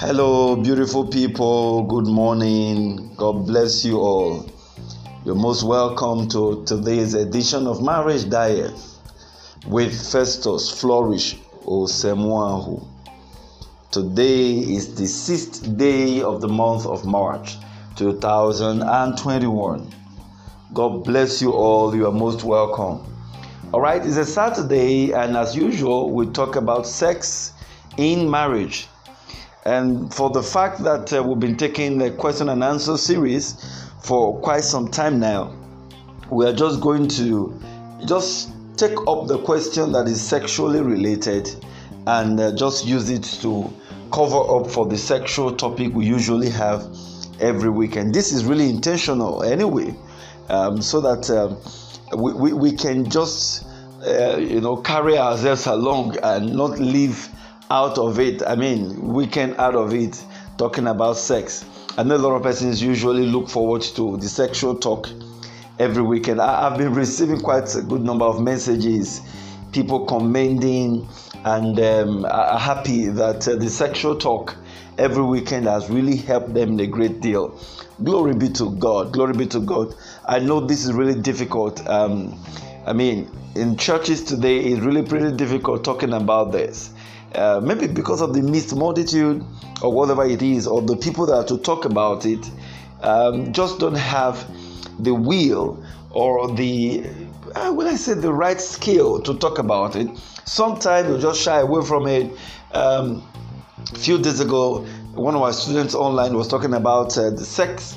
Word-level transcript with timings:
Hello, 0.00 0.56
beautiful 0.56 1.06
people. 1.06 1.82
Good 1.82 2.06
morning. 2.06 3.14
God 3.16 3.46
bless 3.46 3.84
you 3.84 3.98
all. 3.98 4.46
You're 5.26 5.34
most 5.34 5.62
welcome 5.62 6.26
to 6.30 6.64
today's 6.64 7.12
edition 7.12 7.66
of 7.66 7.82
Marriage 7.84 8.30
Diet 8.30 8.72
with 9.66 9.92
Festus 10.10 10.70
Flourish 10.70 11.36
Osemuahu. 11.66 12.82
Today 13.90 14.60
is 14.60 14.94
the 14.94 15.06
sixth 15.06 15.76
day 15.76 16.22
of 16.22 16.40
the 16.40 16.48
month 16.48 16.86
of 16.86 17.04
March 17.04 17.58
2021. 17.96 19.94
God 20.72 21.04
bless 21.04 21.42
you 21.42 21.52
all. 21.52 21.94
You 21.94 22.06
are 22.06 22.12
most 22.12 22.42
welcome. 22.42 23.04
All 23.74 23.82
right, 23.82 24.02
it's 24.02 24.16
a 24.16 24.24
Saturday, 24.24 25.12
and 25.12 25.36
as 25.36 25.54
usual, 25.54 26.10
we 26.10 26.24
talk 26.24 26.56
about 26.56 26.86
sex 26.86 27.52
in 27.98 28.30
marriage. 28.30 28.88
And 29.64 30.12
for 30.12 30.30
the 30.30 30.42
fact 30.42 30.82
that 30.84 31.12
uh, 31.12 31.22
we've 31.22 31.38
been 31.38 31.56
taking 31.56 31.98
the 31.98 32.10
question 32.10 32.48
and 32.48 32.64
answer 32.64 32.96
series 32.96 33.62
for 34.02 34.38
quite 34.40 34.64
some 34.64 34.88
time 34.88 35.20
now, 35.20 35.54
we 36.30 36.46
are 36.46 36.52
just 36.52 36.80
going 36.80 37.08
to 37.08 37.60
just 38.06 38.50
take 38.76 38.96
up 39.06 39.26
the 39.26 39.38
question 39.44 39.92
that 39.92 40.06
is 40.08 40.22
sexually 40.22 40.80
related 40.80 41.54
and 42.06 42.40
uh, 42.40 42.54
just 42.56 42.86
use 42.86 43.10
it 43.10 43.22
to 43.42 43.70
cover 44.10 44.38
up 44.56 44.70
for 44.70 44.86
the 44.86 44.96
sexual 44.96 45.54
topic 45.54 45.92
we 45.94 46.06
usually 46.06 46.48
have 46.48 46.86
every 47.40 47.68
weekend. 47.68 48.14
This 48.14 48.32
is 48.32 48.44
really 48.44 48.70
intentional 48.70 49.42
anyway, 49.42 49.94
um, 50.48 50.80
so 50.80 51.00
that 51.02 51.28
um, 51.30 51.58
we, 52.18 52.32
we, 52.32 52.52
we, 52.54 52.72
can 52.72 53.08
just 53.08 53.64
uh, 54.06 54.36
you 54.38 54.60
know 54.60 54.76
carry 54.78 55.18
ourselves 55.18 55.66
along 55.66 56.16
and 56.22 56.54
not 56.54 56.78
leave 56.78 57.28
out 57.70 57.98
of 57.98 58.18
it. 58.18 58.42
I 58.46 58.56
mean, 58.56 59.12
weekend 59.12 59.56
out 59.58 59.74
of 59.74 59.94
it, 59.94 60.22
talking 60.58 60.88
about 60.88 61.16
sex. 61.16 61.64
I 61.96 62.02
know 62.02 62.16
a 62.16 62.18
lot 62.18 62.34
of 62.34 62.42
persons 62.42 62.82
usually 62.82 63.26
look 63.26 63.48
forward 63.48 63.82
to 63.82 64.16
the 64.16 64.28
sexual 64.28 64.74
talk 64.74 65.08
every 65.78 66.02
weekend. 66.02 66.40
I, 66.40 66.68
have 66.68 66.78
been 66.78 66.92
receiving 66.92 67.40
quite 67.40 67.74
a 67.74 67.82
good 67.82 68.02
number 68.02 68.24
of 68.24 68.40
messages, 68.42 69.20
people 69.72 70.04
commending 70.06 71.08
and 71.44 71.80
um, 71.80 72.24
are 72.26 72.58
happy 72.58 73.06
that 73.06 73.48
uh, 73.48 73.56
the 73.56 73.70
sexual 73.70 74.16
talk 74.16 74.56
every 74.98 75.22
weekend 75.22 75.66
has 75.66 75.88
really 75.88 76.16
helped 76.16 76.52
them 76.52 76.78
a 76.80 76.86
great 76.86 77.20
deal. 77.20 77.58
Glory 78.02 78.34
be 78.34 78.48
to 78.50 78.70
God. 78.72 79.12
Glory 79.12 79.32
be 79.32 79.46
to 79.46 79.60
God. 79.60 79.94
I 80.26 80.38
know 80.38 80.60
this 80.60 80.84
is 80.84 80.92
really 80.92 81.20
difficult. 81.20 81.86
Um, 81.88 82.38
I 82.86 82.92
mean, 82.92 83.30
in 83.54 83.76
churches 83.76 84.22
today, 84.24 84.58
it's 84.58 84.80
really 84.80 85.02
pretty 85.02 85.34
difficult 85.36 85.84
talking 85.84 86.12
about 86.12 86.52
this. 86.52 86.90
Uh, 87.34 87.60
maybe 87.62 87.86
because 87.86 88.20
of 88.20 88.34
the 88.34 88.42
mixed 88.42 88.74
multitude 88.74 89.44
or 89.82 89.92
whatever 89.92 90.24
it 90.24 90.42
is, 90.42 90.66
or 90.66 90.82
the 90.82 90.96
people 90.96 91.26
that 91.26 91.34
are 91.34 91.44
to 91.44 91.58
talk 91.58 91.84
about 91.84 92.26
it 92.26 92.50
um, 93.02 93.52
just 93.52 93.78
don't 93.78 93.94
have 93.96 94.44
the 94.98 95.14
will 95.14 95.82
or 96.10 96.52
the, 96.54 97.04
uh, 97.54 97.72
when 97.72 97.86
I 97.86 97.94
say 97.94 98.14
the 98.14 98.32
right 98.32 98.60
skill 98.60 99.20
to 99.22 99.34
talk 99.34 99.58
about 99.58 99.94
it. 99.94 100.08
Sometimes 100.44 101.08
you 101.08 101.18
just 101.18 101.40
shy 101.40 101.60
away 101.60 101.84
from 101.86 102.06
it. 102.08 102.36
Um, 102.72 103.22
a 103.94 103.98
few 103.98 104.18
days 104.18 104.40
ago, 104.40 104.84
one 105.14 105.34
of 105.34 105.42
our 105.42 105.52
students 105.52 105.94
online 105.94 106.34
was 106.34 106.48
talking 106.48 106.74
about 106.74 107.16
uh, 107.16 107.30
the 107.30 107.44
sex 107.44 107.96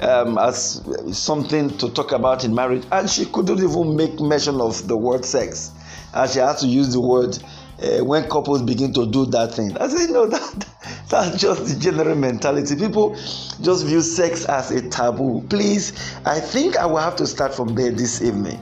um, 0.00 0.38
as 0.38 0.82
something 1.12 1.76
to 1.78 1.90
talk 1.90 2.12
about 2.12 2.44
in 2.44 2.54
marriage, 2.54 2.84
and 2.90 3.08
she 3.08 3.26
couldn't 3.26 3.58
even 3.58 3.94
make 3.96 4.18
mention 4.20 4.60
of 4.60 4.88
the 4.88 4.96
word 4.96 5.24
sex, 5.24 5.70
and 6.14 6.30
she 6.30 6.38
had 6.38 6.56
to 6.58 6.66
use 6.66 6.92
the 6.92 7.00
word 7.00 7.38
uh, 7.82 8.04
when 8.04 8.28
couples 8.28 8.62
begin 8.62 8.92
to 8.92 9.06
do 9.06 9.26
that 9.26 9.54
thing. 9.54 9.76
I 9.78 9.88
say, 9.88 10.12
no, 10.12 10.26
that 10.28 10.66
that's 11.08 11.36
just 11.40 11.66
the 11.66 11.80
general 11.80 12.14
mentality. 12.14 12.76
People 12.76 13.14
just 13.62 13.86
view 13.86 14.00
sex 14.00 14.44
as 14.44 14.70
a 14.70 14.88
taboo. 14.88 15.44
Please, 15.48 15.92
I 16.24 16.40
think 16.40 16.76
I 16.76 16.86
will 16.86 16.98
have 16.98 17.16
to 17.16 17.26
start 17.26 17.54
from 17.54 17.74
there 17.74 17.90
this 17.90 18.22
evening. 18.22 18.60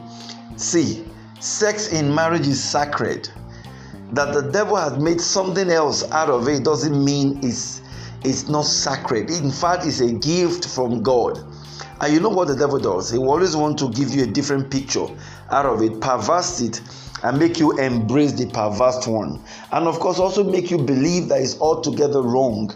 See, 0.56 1.04
sex 1.40 1.92
in 1.92 2.14
marriage 2.14 2.46
is 2.46 2.62
sacred. 2.62 3.28
That 4.12 4.32
the 4.32 4.50
devil 4.50 4.76
has 4.76 4.98
made 4.98 5.20
something 5.20 5.68
else 5.68 6.10
out 6.10 6.30
of 6.30 6.48
it 6.48 6.64
doesn't 6.64 7.04
mean 7.04 7.40
it's 7.42 7.82
it's 8.24 8.48
not 8.48 8.64
sacred. 8.64 9.30
In 9.30 9.50
fact, 9.50 9.84
it's 9.86 10.00
a 10.00 10.12
gift 10.12 10.66
from 10.66 11.02
God. 11.02 11.38
And 12.00 12.12
you 12.12 12.20
know 12.20 12.28
what 12.28 12.48
the 12.48 12.56
devil 12.56 12.78
does? 12.78 13.10
He 13.10 13.18
always 13.18 13.54
want 13.54 13.78
to 13.80 13.90
give 13.90 14.10
you 14.10 14.22
a 14.22 14.26
different 14.26 14.70
picture 14.70 15.06
out 15.50 15.66
of 15.66 15.82
it, 15.82 16.00
perverse 16.00 16.60
it, 16.60 16.80
and 17.22 17.38
make 17.38 17.58
you 17.58 17.78
embrace 17.78 18.32
the 18.32 18.46
perverse 18.46 19.06
one. 19.06 19.42
And 19.72 19.86
of 19.86 19.98
course, 20.00 20.18
also 20.18 20.44
make 20.44 20.70
you 20.70 20.78
believe 20.78 21.28
that 21.28 21.40
it's 21.40 21.58
altogether 21.60 22.22
wrong 22.22 22.74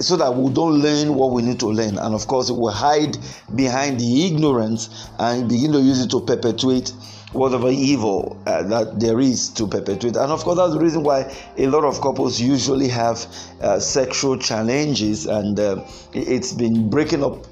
so 0.00 0.16
that 0.16 0.34
we 0.34 0.52
don't 0.52 0.80
learn 0.80 1.14
what 1.14 1.32
we 1.32 1.42
need 1.42 1.60
to 1.60 1.68
learn. 1.68 1.98
And 1.98 2.14
of 2.14 2.26
course, 2.26 2.50
it 2.50 2.54
will 2.54 2.72
hide 2.72 3.16
behind 3.54 4.00
the 4.00 4.26
ignorance 4.26 5.08
and 5.18 5.48
begin 5.48 5.72
to 5.72 5.80
use 5.80 6.02
it 6.02 6.10
to 6.10 6.20
perpetuate 6.20 6.92
whatever 7.32 7.70
evil 7.70 8.40
uh, 8.46 8.62
that 8.64 9.00
there 9.00 9.18
is 9.20 9.48
to 9.50 9.66
perpetuate. 9.66 10.16
And 10.16 10.30
of 10.30 10.42
course, 10.44 10.58
that's 10.58 10.74
the 10.74 10.80
reason 10.80 11.02
why 11.02 11.34
a 11.56 11.66
lot 11.66 11.84
of 11.84 12.00
couples 12.00 12.40
usually 12.40 12.88
have 12.88 13.26
uh, 13.62 13.78
sexual 13.80 14.36
challenges 14.36 15.26
and 15.26 15.58
uh, 15.58 15.84
it's 16.12 16.52
been 16.52 16.90
breaking 16.90 17.24
up 17.24 17.46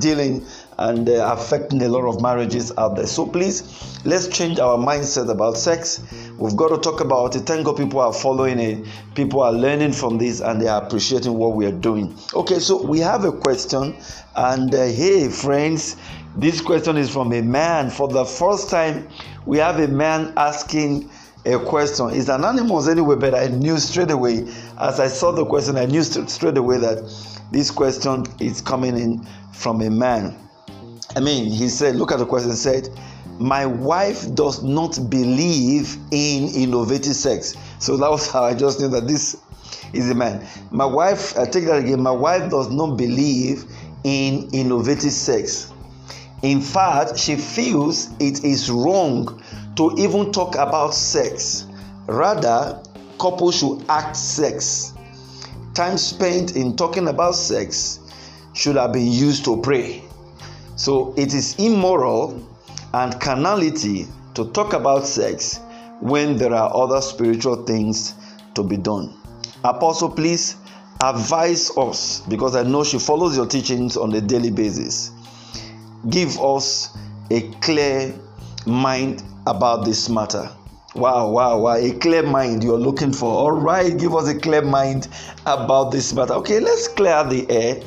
dealing 0.00 0.44
and 0.78 1.08
uh, 1.08 1.36
affecting 1.36 1.82
a 1.82 1.88
lot 1.88 2.04
of 2.08 2.20
marriages 2.20 2.72
out 2.78 2.96
there. 2.96 3.06
So 3.06 3.26
please, 3.26 4.00
let's 4.04 4.28
change 4.28 4.58
our 4.58 4.76
mindset 4.76 5.30
about 5.30 5.56
sex. 5.56 6.02
We've 6.38 6.56
got 6.56 6.68
to 6.68 6.78
talk 6.78 7.00
about 7.00 7.36
it. 7.36 7.40
Thank 7.40 7.66
God 7.66 7.76
people 7.76 8.00
are 8.00 8.12
following 8.12 8.58
it. 8.58 8.86
People 9.14 9.42
are 9.42 9.52
learning 9.52 9.92
from 9.92 10.18
this 10.18 10.40
and 10.40 10.60
they 10.60 10.68
are 10.68 10.82
appreciating 10.82 11.34
what 11.34 11.54
we 11.54 11.66
are 11.66 11.72
doing. 11.72 12.16
Okay, 12.34 12.58
so 12.58 12.82
we 12.82 12.98
have 13.00 13.24
a 13.24 13.32
question, 13.32 13.96
and 14.36 14.74
uh, 14.74 14.84
hey, 14.84 15.28
friends, 15.28 15.96
this 16.36 16.60
question 16.60 16.96
is 16.96 17.10
from 17.10 17.32
a 17.32 17.42
man. 17.42 17.90
For 17.90 18.08
the 18.08 18.24
first 18.24 18.70
time, 18.70 19.08
we 19.46 19.58
have 19.58 19.78
a 19.78 19.88
man 19.88 20.32
asking 20.36 21.10
a 21.46 21.58
question. 21.58 22.10
It's 22.10 22.28
anonymous 22.28 22.88
anyway, 22.88 23.16
but 23.16 23.34
I 23.34 23.48
knew 23.48 23.78
straight 23.78 24.10
away 24.10 24.46
as 24.78 24.98
I 24.98 25.08
saw 25.08 25.32
the 25.32 25.44
question, 25.44 25.76
I 25.76 25.86
knew 25.86 26.02
straight 26.02 26.58
away 26.58 26.78
that 26.78 26.98
this 27.52 27.70
question 27.70 28.24
is 28.40 28.60
coming 28.60 28.98
in 28.98 29.26
from 29.52 29.80
a 29.82 29.90
man. 29.90 30.36
I 31.16 31.20
mean, 31.20 31.50
he 31.50 31.68
said, 31.68 31.96
look 31.96 32.10
at 32.10 32.18
the 32.18 32.26
question, 32.26 32.52
said, 32.52 32.88
My 33.38 33.66
wife 33.66 34.34
does 34.34 34.62
not 34.62 34.98
believe 35.08 35.96
in 36.10 36.48
innovative 36.48 37.14
sex. 37.14 37.54
So 37.78 37.96
that 37.96 38.10
was 38.10 38.30
how 38.32 38.44
I 38.44 38.54
just 38.54 38.80
knew 38.80 38.88
that 38.88 39.06
this 39.06 39.36
is 39.92 40.10
a 40.10 40.14
man. 40.14 40.46
My 40.70 40.86
wife, 40.86 41.38
I 41.38 41.44
take 41.44 41.66
that 41.66 41.78
again, 41.78 42.02
my 42.02 42.10
wife 42.10 42.50
does 42.50 42.70
not 42.70 42.96
believe 42.96 43.64
in 44.02 44.50
innovative 44.52 45.12
sex. 45.12 45.72
In 46.42 46.60
fact, 46.60 47.18
she 47.18 47.36
feels 47.36 48.10
it 48.20 48.44
is 48.44 48.70
wrong 48.70 49.42
to 49.76 49.94
even 49.96 50.30
talk 50.32 50.56
about 50.56 50.94
sex. 50.94 51.66
Rather, 52.06 52.82
couples 53.18 53.56
should 53.56 53.84
act 53.88 54.16
sex. 54.16 54.92
Time 55.72 55.96
spent 55.96 56.54
in 56.54 56.76
talking 56.76 57.08
about 57.08 57.34
sex 57.34 58.00
should 58.52 58.76
have 58.76 58.92
been 58.92 59.10
used 59.10 59.44
to 59.46 59.60
pray. 59.62 60.04
So 60.76 61.14
it 61.16 61.34
is 61.34 61.56
immoral 61.58 62.42
and 62.92 63.20
carnality 63.20 64.06
to 64.34 64.50
talk 64.52 64.72
about 64.72 65.06
sex 65.06 65.60
when 66.00 66.36
there 66.36 66.52
are 66.52 66.74
other 66.74 67.00
spiritual 67.00 67.64
things 67.64 68.14
to 68.54 68.62
be 68.62 68.76
done. 68.76 69.14
Apostle, 69.62 70.10
please 70.10 70.56
advise 71.02 71.70
us 71.76 72.20
because 72.28 72.56
I 72.56 72.62
know 72.62 72.84
she 72.84 72.98
follows 72.98 73.36
your 73.36 73.46
teachings 73.46 73.96
on 73.96 74.12
a 74.14 74.20
daily 74.20 74.50
basis. 74.50 75.10
Give 76.10 76.38
us 76.40 76.96
a 77.30 77.42
clear 77.60 78.14
mind 78.66 79.22
about 79.46 79.84
this 79.84 80.08
matter. 80.08 80.50
Wow, 80.94 81.30
wow, 81.30 81.58
wow. 81.58 81.74
A 81.74 81.90
clear 81.92 82.22
mind 82.22 82.62
you're 82.62 82.78
looking 82.78 83.12
for. 83.12 83.26
All 83.26 83.52
right, 83.52 83.96
give 83.98 84.14
us 84.14 84.28
a 84.28 84.38
clear 84.38 84.62
mind 84.62 85.08
about 85.46 85.90
this 85.90 86.12
matter. 86.12 86.34
Okay, 86.34 86.60
let's 86.60 86.86
clear 86.88 87.24
the 87.24 87.50
air. 87.50 87.82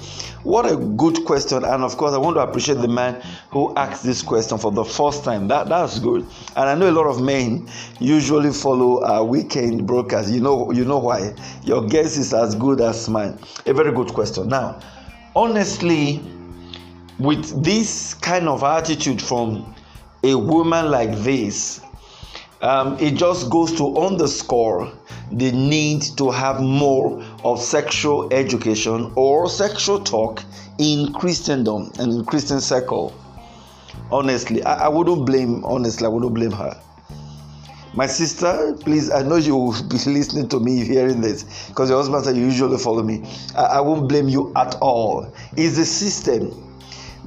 What 0.47 0.65
a 0.65 0.77
good 0.77 1.25
question. 1.25 1.65
And 1.65 1.83
of 1.83 1.97
course, 1.97 2.13
I 2.13 2.17
want 2.17 2.37
to 2.37 2.39
appreciate 2.39 2.77
the 2.77 2.87
man 2.87 3.21
who 3.51 3.75
asked 3.75 4.05
this 4.05 4.21
question 4.21 4.57
for 4.57 4.71
the 4.71 4.85
first 4.85 5.25
time. 5.25 5.49
That 5.49 5.67
that's 5.67 5.99
good. 5.99 6.25
And 6.55 6.69
I 6.69 6.73
know 6.73 6.89
a 6.89 6.95
lot 6.95 7.05
of 7.05 7.21
men 7.21 7.67
usually 7.99 8.53
follow 8.53 9.03
our 9.03 9.25
weekend 9.25 9.85
broadcast. 9.85 10.31
You 10.31 10.39
know, 10.39 10.71
you 10.71 10.85
know 10.85 10.99
why. 10.99 11.35
Your 11.63 11.85
guess 11.85 12.15
is 12.15 12.33
as 12.33 12.55
good 12.55 12.79
as 12.79 13.09
mine. 13.09 13.37
A 13.65 13.73
very 13.73 13.91
good 13.91 14.13
question. 14.13 14.47
Now, 14.47 14.79
honestly, 15.35 16.21
with 17.19 17.61
this 17.61 18.13
kind 18.13 18.47
of 18.47 18.63
attitude 18.63 19.21
from 19.21 19.75
a 20.23 20.33
woman 20.33 20.89
like 20.89 21.11
this, 21.17 21.81
um, 22.61 22.97
it 22.99 23.15
just 23.15 23.49
goes 23.49 23.75
to 23.77 23.97
underscore 23.97 24.91
the 25.31 25.51
need 25.51 26.01
to 26.17 26.31
have 26.31 26.61
more 26.61 27.23
of 27.43 27.61
sexual 27.61 28.31
education 28.33 29.11
or 29.15 29.49
sexual 29.49 29.99
talk 29.99 30.43
in 30.79 31.13
Christendom 31.13 31.91
and 31.99 32.13
in 32.13 32.25
Christian 32.25 32.61
circle. 32.61 33.13
Honestly, 34.11 34.63
I, 34.63 34.85
I 34.85 34.87
wouldn't 34.87 35.25
blame. 35.25 35.63
Honestly, 35.65 36.05
I 36.05 36.09
wouldn't 36.09 36.33
blame 36.33 36.51
her 36.51 36.79
My 37.97 38.05
sister, 38.05 38.75
please, 38.79 39.09
I 39.09 39.23
know 39.23 39.37
you 39.37 39.55
will 39.55 39.83
be 39.89 39.97
listening 39.97 40.47
to 40.49 40.59
me 40.59 40.85
hearing 40.85 41.19
this 41.19 41.67
because 41.69 41.89
your 41.89 41.97
husband 41.97 42.25
said 42.25 42.35
you 42.37 42.43
usually 42.45 42.77
follow 42.77 43.01
me. 43.01 43.23
I, 43.55 43.63
I 43.63 43.81
won't 43.81 44.07
blame 44.07 44.29
you 44.29 44.53
at 44.55 44.75
all. 44.81 45.33
It's 45.55 45.77
the 45.77 45.85
system. 45.85 46.66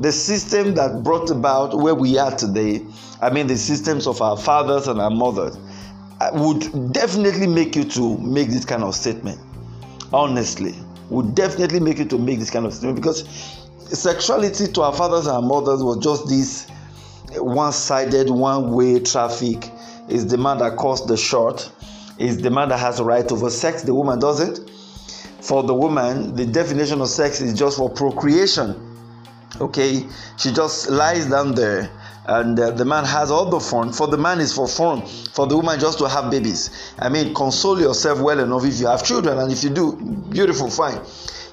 The 0.01 0.13
system 0.13 0.75
that 0.77 1.03
brought 1.03 1.31
about 1.31 1.77
where 1.77 1.95
we 1.95 2.17
are 2.17 2.35
today, 2.35 2.85
I 3.21 3.29
mean, 3.29 3.47
the 3.47 3.57
systems 3.59 4.07
of 4.07 4.23
our 4.23 4.37
fathers 4.37 4.89
and 4.89 4.99
our 4.99 5.11
mothers, 5.11 5.59
uh, 6.21 6.31
would 6.33 6.93
definitely 6.93 7.47
make 7.47 7.77
you 7.77 7.85
to 7.85 8.17
make 8.19 8.49
this 8.49 8.65
kind 8.65 8.83
of 8.83 8.95
statement. 8.95 9.39
Honestly, 10.13 10.75
would 11.11 11.35
definitely 11.35 11.81
make 11.81 11.99
you 11.99 12.07
to 12.07 12.19
make 12.19 12.39
this 12.39 12.51
kind 12.51 12.65
of 12.65 12.73
statement 12.73 12.97
because 12.97 13.29
sexuality 13.93 14.67
to 14.73 14.83
our 14.83 14.93
fathers 14.95 15.27
and 15.27 15.37
our 15.37 15.43
mothers 15.43 15.83
was 15.83 15.99
just 15.99 16.29
this 16.29 16.67
one-sided, 17.37 18.31
one-way 18.31 19.01
traffic 19.01 19.71
is 20.09 20.27
the 20.27 20.39
man 20.39 20.59
that 20.59 20.77
calls 20.77 21.07
the 21.07 21.17
shot, 21.17 21.71
is 22.19 22.39
the 22.39 22.51
man 22.51 22.71
that 22.71 22.79
has 22.79 23.01
a 23.01 23.05
right 23.05 23.31
over 23.31 23.51
sex, 23.51 23.83
the 23.83 23.95
woman 23.95 24.19
doesn't. 24.19 24.71
For 25.41 25.63
the 25.63 25.75
woman, 25.75 26.35
the 26.35 26.47
definition 26.47 27.01
of 27.01 27.09
sex 27.09 27.41
is 27.41 27.59
just 27.59 27.77
for 27.77 27.89
procreation. 27.89 28.90
Okay, 29.59 30.07
she 30.37 30.53
just 30.53 30.91
lies 30.91 31.27
down 31.27 31.55
there 31.55 31.91
and 32.27 32.59
uh, 32.61 32.71
the 32.71 32.85
man 32.85 33.05
has 33.05 33.31
all 33.31 33.47
the 33.47 33.59
fun. 33.59 33.93
For 33.93 34.07
the 34.07 34.17
man 34.17 34.41
is 34.41 34.53
for 34.53 34.69
fun. 34.69 35.05
For 35.33 35.47
the 35.47 35.57
woman 35.57 35.81
just 35.81 35.99
to 35.99 36.09
have 36.09 36.31
babies. 36.31 36.93
I 36.99 37.09
mean, 37.09 37.35
console 37.35 37.81
yourself 37.81 38.21
well 38.21 38.39
enough 38.39 38.65
if 38.65 38.79
you 38.79 38.87
have 38.87 39.03
children, 39.03 39.39
and 39.39 39.51
if 39.51 39.65
you 39.65 39.71
do, 39.71 39.97
beautiful, 40.31 40.71
fine. 40.71 41.01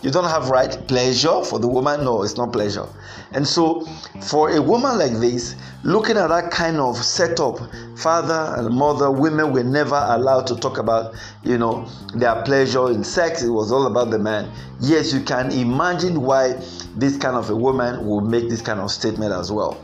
You 0.01 0.11
don't 0.11 0.29
have 0.29 0.49
right 0.49 0.87
pleasure 0.87 1.43
for 1.43 1.59
the 1.59 1.67
woman. 1.67 2.03
No, 2.03 2.23
it's 2.23 2.37
not 2.37 2.53
pleasure. 2.53 2.85
And 3.31 3.47
so, 3.47 3.85
for 4.21 4.51
a 4.55 4.61
woman 4.61 4.97
like 4.99 5.13
this, 5.13 5.55
looking 5.83 6.17
at 6.17 6.27
that 6.27 6.51
kind 6.51 6.77
of 6.77 6.97
setup, 6.97 7.59
father 7.97 8.53
and 8.57 8.75
mother, 8.75 9.09
women 9.09 9.51
were 9.51 9.63
never 9.63 9.95
allowed 9.95 10.45
to 10.47 10.55
talk 10.55 10.77
about, 10.77 11.15
you 11.43 11.57
know, 11.57 11.87
their 12.13 12.41
pleasure 12.43 12.91
in 12.91 13.03
sex. 13.03 13.41
It 13.41 13.49
was 13.49 13.71
all 13.71 13.87
about 13.87 14.11
the 14.11 14.19
man. 14.19 14.51
Yes, 14.79 15.13
you 15.13 15.21
can 15.21 15.51
imagine 15.51 16.21
why 16.21 16.53
this 16.95 17.17
kind 17.17 17.35
of 17.35 17.49
a 17.49 17.55
woman 17.55 18.05
would 18.05 18.25
make 18.25 18.49
this 18.49 18.61
kind 18.61 18.79
of 18.79 18.91
statement 18.91 19.33
as 19.33 19.51
well. 19.51 19.83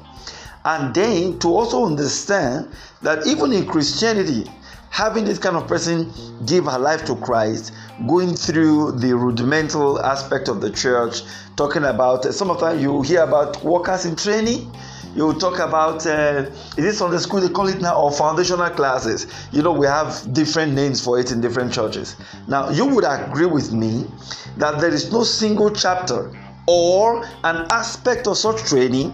And 0.65 0.93
then 0.93 1.39
to 1.39 1.47
also 1.47 1.85
understand 1.85 2.71
that 3.01 3.25
even 3.27 3.51
in 3.51 3.65
Christianity, 3.65 4.49
having 4.93 5.25
this 5.25 5.39
kind 5.39 5.55
of 5.55 5.67
person 5.67 6.13
give 6.45 6.65
her 6.65 6.77
life 6.77 7.03
to 7.03 7.15
Christ, 7.15 7.73
going 8.07 8.35
through 8.35 8.91
the 8.99 9.11
rudimental 9.15 9.99
aspect 9.99 10.47
of 10.47 10.61
the 10.61 10.69
church, 10.69 11.23
talking 11.55 11.83
about 11.83 12.25
some 12.25 12.51
of 12.51 12.59
that 12.59 12.77
you 12.77 13.01
hear 13.01 13.23
about 13.23 13.63
workers 13.63 14.05
in 14.05 14.15
training. 14.15 14.71
You 15.15 15.33
talk 15.39 15.57
about 15.57 16.05
uh, 16.05 16.45
is 16.77 16.85
this 16.85 17.01
on 17.01 17.09
the 17.09 17.19
school 17.19 17.41
they 17.41 17.49
call 17.49 17.69
it 17.69 17.81
now 17.81 17.99
or 17.99 18.11
foundational 18.11 18.69
classes. 18.69 19.25
You 19.51 19.63
know 19.63 19.71
we 19.71 19.87
have 19.87 20.31
different 20.31 20.73
names 20.73 21.03
for 21.03 21.19
it 21.19 21.31
in 21.31 21.41
different 21.41 21.73
churches. 21.73 22.15
Now 22.47 22.69
you 22.69 22.85
would 22.85 23.03
agree 23.03 23.47
with 23.47 23.73
me 23.73 24.05
that 24.57 24.79
there 24.79 24.93
is 24.93 25.11
no 25.11 25.23
single 25.23 25.71
chapter 25.71 26.31
or 26.67 27.25
an 27.43 27.65
aspect 27.71 28.27
of 28.27 28.37
such 28.37 28.57
training 28.65 29.09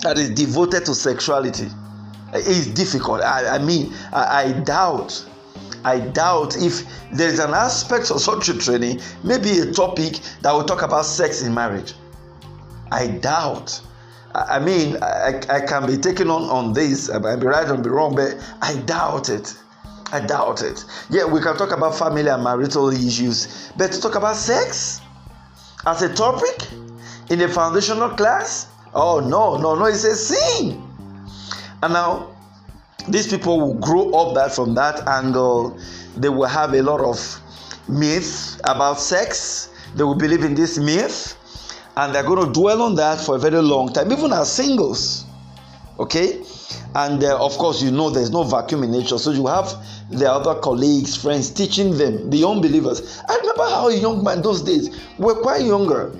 that 0.00 0.16
is 0.16 0.30
devoted 0.30 0.86
to 0.86 0.94
sexuality 0.94 1.68
it's 2.34 2.66
difficult. 2.66 3.22
I, 3.22 3.56
I 3.56 3.58
mean 3.58 3.92
I, 4.12 4.42
I 4.42 4.52
doubt 4.60 5.24
i 5.84 6.00
doubt 6.00 6.56
if 6.60 6.82
there 7.12 7.28
is 7.28 7.38
an 7.38 7.54
aspect 7.54 8.10
of 8.10 8.20
such 8.20 8.48
a 8.48 8.58
training 8.58 9.00
maybe 9.22 9.60
a 9.60 9.72
topic 9.72 10.18
that 10.42 10.52
will 10.52 10.64
talk 10.64 10.82
about 10.82 11.04
sex 11.04 11.42
in 11.42 11.54
marriage. 11.54 11.94
I 12.90 13.06
doubt. 13.06 13.80
I, 14.34 14.58
mean 14.58 14.96
I, 15.02 15.40
I 15.48 15.60
can 15.60 15.86
be 15.86 15.96
taken 15.96 16.30
on 16.30 16.42
on 16.44 16.72
this. 16.72 17.10
I 17.10 17.18
might 17.18 17.36
be 17.36 17.46
right 17.46 17.68
or 17.68 17.76
be 17.76 17.90
wrong 17.90 18.14
but 18.14 18.36
i 18.62 18.76
doubt 18.76 19.28
it. 19.28 19.56
I 20.12 20.20
doubt 20.20 20.62
it. 20.62 20.84
Yeah 21.10 21.26
we 21.26 21.40
can 21.40 21.56
talk 21.56 21.72
about 21.72 21.96
family 21.96 22.28
and 22.28 22.42
marital 22.42 22.88
issues 22.90 23.70
but 23.76 23.92
to 23.92 24.00
talk 24.00 24.14
about 24.16 24.36
sex 24.36 25.00
as 25.86 26.02
a 26.02 26.12
topic 26.12 26.66
in 27.30 27.40
a 27.42 27.48
foundational 27.48 28.10
class? 28.10 28.68
Oh, 28.94 29.20
no, 29.20 29.56
no, 29.56 29.74
no, 29.74 29.84
it's 29.84 30.04
a 30.04 30.16
sin. 30.16 30.87
And 31.82 31.92
now, 31.92 32.34
these 33.08 33.28
people 33.28 33.60
will 33.60 33.74
grow 33.74 34.10
up 34.10 34.34
that 34.34 34.52
from 34.52 34.74
that 34.74 35.06
angle. 35.06 35.78
They 36.16 36.28
will 36.28 36.48
have 36.48 36.74
a 36.74 36.82
lot 36.82 37.00
of 37.00 37.40
myths 37.88 38.58
about 38.64 39.00
sex. 39.00 39.70
They 39.94 40.04
will 40.04 40.16
believe 40.16 40.44
in 40.44 40.54
this 40.54 40.78
myth. 40.78 41.34
And 41.96 42.14
they're 42.14 42.24
going 42.24 42.46
to 42.46 42.52
dwell 42.52 42.82
on 42.82 42.94
that 42.96 43.20
for 43.20 43.36
a 43.36 43.38
very 43.38 43.60
long 43.62 43.92
time, 43.92 44.12
even 44.12 44.32
as 44.32 44.52
singles. 44.52 45.24
Okay? 45.98 46.42
And 46.94 47.22
uh, 47.22 47.44
of 47.44 47.56
course, 47.58 47.82
you 47.82 47.90
know 47.90 48.10
there's 48.10 48.30
no 48.30 48.44
vacuum 48.44 48.82
in 48.84 48.92
nature. 48.92 49.18
So 49.18 49.30
you 49.30 49.46
have 49.46 49.74
the 50.10 50.30
other 50.30 50.54
colleagues, 50.60 51.16
friends 51.16 51.50
teaching 51.50 51.96
them, 51.96 52.30
the 52.30 52.44
unbelievers. 52.46 53.20
I 53.28 53.36
remember 53.36 53.64
how 53.64 53.88
young 53.88 54.22
man 54.24 54.42
those 54.42 54.62
days 54.62 54.90
were 55.18 55.34
quite 55.34 55.62
younger 55.62 56.12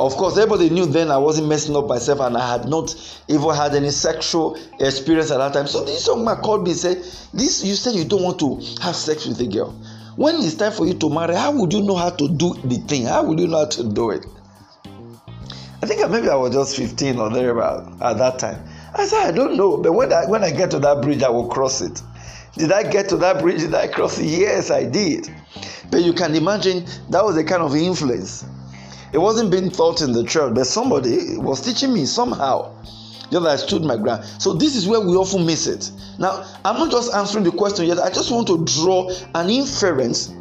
of 0.00 0.14
course, 0.16 0.38
everybody 0.38 0.70
knew 0.70 0.86
then 0.86 1.10
I 1.10 1.18
wasn't 1.18 1.48
messing 1.48 1.74
up 1.74 1.88
myself 1.88 2.20
and 2.20 2.36
I 2.36 2.58
had 2.58 2.68
not 2.68 2.94
even 3.26 3.50
had 3.50 3.74
any 3.74 3.90
sexual 3.90 4.56
experience 4.78 5.32
at 5.32 5.38
that 5.38 5.52
time. 5.52 5.66
So 5.66 5.84
this 5.84 6.06
young 6.06 6.24
man 6.24 6.36
called 6.36 6.64
me 6.64 6.70
and 6.70 6.78
said, 6.78 6.98
This 7.34 7.64
you 7.64 7.74
said 7.74 7.94
you 7.94 8.04
don't 8.04 8.22
want 8.22 8.38
to 8.38 8.56
have 8.80 8.94
sex 8.94 9.26
with 9.26 9.40
a 9.40 9.46
girl. 9.46 9.72
When 10.14 10.36
it's 10.36 10.54
time 10.54 10.72
for 10.72 10.86
you 10.86 10.94
to 10.94 11.10
marry, 11.10 11.34
how 11.34 11.52
would 11.52 11.72
you 11.72 11.82
know 11.82 11.96
how 11.96 12.10
to 12.10 12.28
do 12.28 12.54
the 12.64 12.76
thing? 12.76 13.06
How 13.06 13.24
would 13.24 13.40
you 13.40 13.48
know 13.48 13.58
how 13.58 13.66
to 13.66 13.84
do 13.92 14.10
it? 14.10 14.24
I 15.82 15.86
think 15.86 16.08
maybe 16.10 16.28
I 16.28 16.34
was 16.34 16.52
just 16.52 16.76
15 16.76 17.18
or 17.18 17.30
thereabout 17.30 18.00
at 18.00 18.18
that 18.18 18.38
time. 18.38 18.62
I 18.94 19.04
said, 19.04 19.26
I 19.26 19.32
don't 19.32 19.56
know, 19.56 19.76
but 19.78 19.92
when 19.92 20.12
I 20.12 20.26
when 20.26 20.44
I 20.44 20.50
get 20.50 20.70
to 20.72 20.78
that 20.80 21.02
bridge, 21.02 21.22
I 21.22 21.28
will 21.28 21.48
cross 21.48 21.80
it. 21.80 22.02
Did 22.56 22.72
I 22.72 22.88
get 22.88 23.08
to 23.10 23.16
that 23.18 23.40
bridge? 23.40 23.60
Did 23.60 23.74
I 23.74 23.88
cross 23.88 24.18
it? 24.18 24.26
Yes, 24.26 24.70
I 24.70 24.84
did. 24.84 25.28
But 25.90 26.02
you 26.02 26.12
can 26.12 26.34
imagine 26.34 26.84
that 27.10 27.24
was 27.24 27.34
the 27.34 27.44
kind 27.44 27.62
of 27.62 27.74
influence 27.74 28.44
it 29.12 29.18
wasn't 29.18 29.50
being 29.50 29.70
taught 29.70 30.02
in 30.02 30.12
the 30.12 30.24
church, 30.24 30.54
but 30.54 30.66
somebody 30.66 31.36
was 31.36 31.60
teaching 31.60 31.92
me 31.92 32.04
somehow. 32.04 32.74
Just 33.30 33.46
I 33.46 33.56
stood 33.56 33.82
my 33.82 33.96
ground. 33.96 34.24
So 34.38 34.54
this 34.54 34.74
is 34.74 34.86
where 34.86 35.00
we 35.00 35.14
often 35.14 35.44
miss 35.44 35.66
it. 35.66 35.90
Now, 36.18 36.46
I'm 36.64 36.78
not 36.78 36.90
just 36.90 37.12
answering 37.14 37.44
the 37.44 37.52
question 37.52 37.86
yet. 37.86 37.98
I 37.98 38.10
just 38.10 38.30
want 38.30 38.46
to 38.48 38.64
draw 38.64 39.10
an 39.34 39.50
inference 39.50 40.32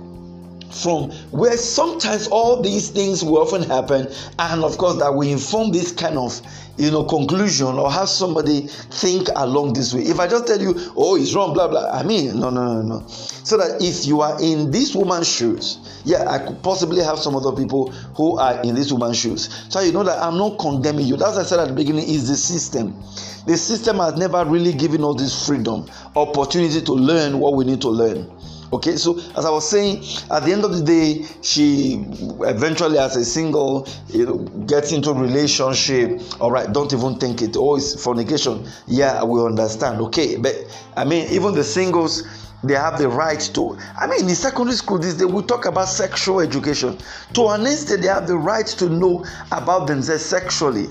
from 0.72 1.12
where 1.32 1.58
sometimes 1.58 2.28
all 2.28 2.62
these 2.62 2.90
things 2.90 3.24
will 3.24 3.40
often 3.40 3.64
happen 3.64 4.08
and 4.38 4.64
of 4.64 4.78
course 4.78 4.98
that 4.98 5.14
we 5.14 5.32
inform 5.32 5.72
this 5.72 5.92
kind 5.92 6.18
of 6.18 6.40
you 6.78 6.92
know 6.92 7.04
conclusion 7.04 7.68
or 7.68 7.92
have 7.92 8.08
somebody 8.10 8.62
think 8.68 9.28
along 9.36 9.74
this 9.74 9.94
way. 9.94 10.02
If 10.02 10.20
i 10.20 10.28
just 10.28 10.48
tell 10.48 10.62
you 10.62 10.74
oh 10.96 11.16
it's 11.16 11.34
wrong 11.34 11.54
blah 11.54 11.68
blah 11.68 11.90
i 11.92 12.04
mean 12.04 12.40
no 12.40 12.50
no 12.50 12.82
no 12.82 12.82
no. 12.82 13.08
So 13.08 13.58
that 13.58 13.82
if 13.82 14.06
you 14.06 14.22
are 14.22 14.42
in 14.42 14.72
this 14.72 14.96
woman's 14.96 15.28
shoes 15.28 15.80
yeah 16.06 16.30
i 16.30 16.40
could 16.40 16.62
possibly 16.62 17.04
have 17.04 17.20
some 17.20 17.36
other 17.36 17.52
people 17.52 17.92
who 18.16 18.38
are 18.38 18.62
in 18.64 18.76
this 18.76 18.92
woman's 18.92 19.18
shoes. 19.18 19.66
So 19.70 19.82
you 19.82 19.92
know 19.92 20.04
that 20.04 20.22
i'm 20.22 20.38
not 20.38 20.60
condemning 20.60 21.08
you. 21.08 21.18
That's 21.18 21.36
what 21.36 21.46
i 21.46 21.50
said 21.50 21.60
at 21.60 21.68
the 21.70 21.74
beginning 21.74 22.08
is 22.08 22.28
the 22.28 22.38
system. 22.38 23.02
The 23.48 23.56
system 23.58 23.98
has 23.98 24.16
never 24.18 24.44
really 24.44 24.74
given 24.74 25.04
us 25.06 25.16
this 25.18 25.46
freedom 25.48 25.90
opportunity 26.16 26.82
to 26.82 26.94
learn 26.94 27.40
what 27.40 27.54
we 27.56 27.64
need 27.64 27.82
to 27.82 27.90
learn 27.90 28.30
okay 28.74 28.98
so 28.98 29.18
as 29.38 29.46
i 29.46 29.50
was 29.50 29.70
saying 29.70 30.04
at 30.32 30.44
the 30.44 30.52
end 30.52 30.64
of 30.66 30.76
the 30.78 30.84
day 30.84 31.26
she 31.42 32.04
eventually 32.42 32.98
as 32.98 33.16
a 33.16 33.24
single 33.24 33.88
you 34.10 34.26
know, 34.26 34.38
gets 34.66 34.92
into 34.92 35.14
relationship 35.14 36.22
all 36.42 36.52
right 36.52 36.74
don't 36.74 36.94
even 36.94 37.18
think 37.18 37.42
it 37.42 37.56
oh 37.58 37.76
it's 37.78 38.02
fornication. 38.04 38.68
Yeah 38.88 39.24
we 39.24 39.42
understand 39.42 40.02
okay 40.02 40.36
but 40.38 40.56
i 40.96 41.06
mean 41.06 41.28
even 41.32 41.54
the 41.54 41.64
singles 41.64 42.24
they 42.64 42.74
have 42.74 42.98
the 42.98 43.08
right 43.08 43.40
to 43.54 43.78
i 43.98 44.08
mean 44.08 44.28
in 44.28 44.36
secondary 44.36 44.76
school 44.76 44.98
this 45.00 45.14
day 45.14 45.26
we 45.26 45.42
talk 45.44 45.66
about 45.66 45.88
sexual 45.88 46.42
education. 46.42 46.98
To 47.34 47.48
an 47.50 47.66
extent 47.66 48.02
they 48.02 48.08
have 48.08 48.28
the 48.28 48.38
right 48.38 48.66
to 48.68 48.90
know 48.90 49.26
about 49.52 49.88
themselves 49.88 50.26
sexually 50.26 50.88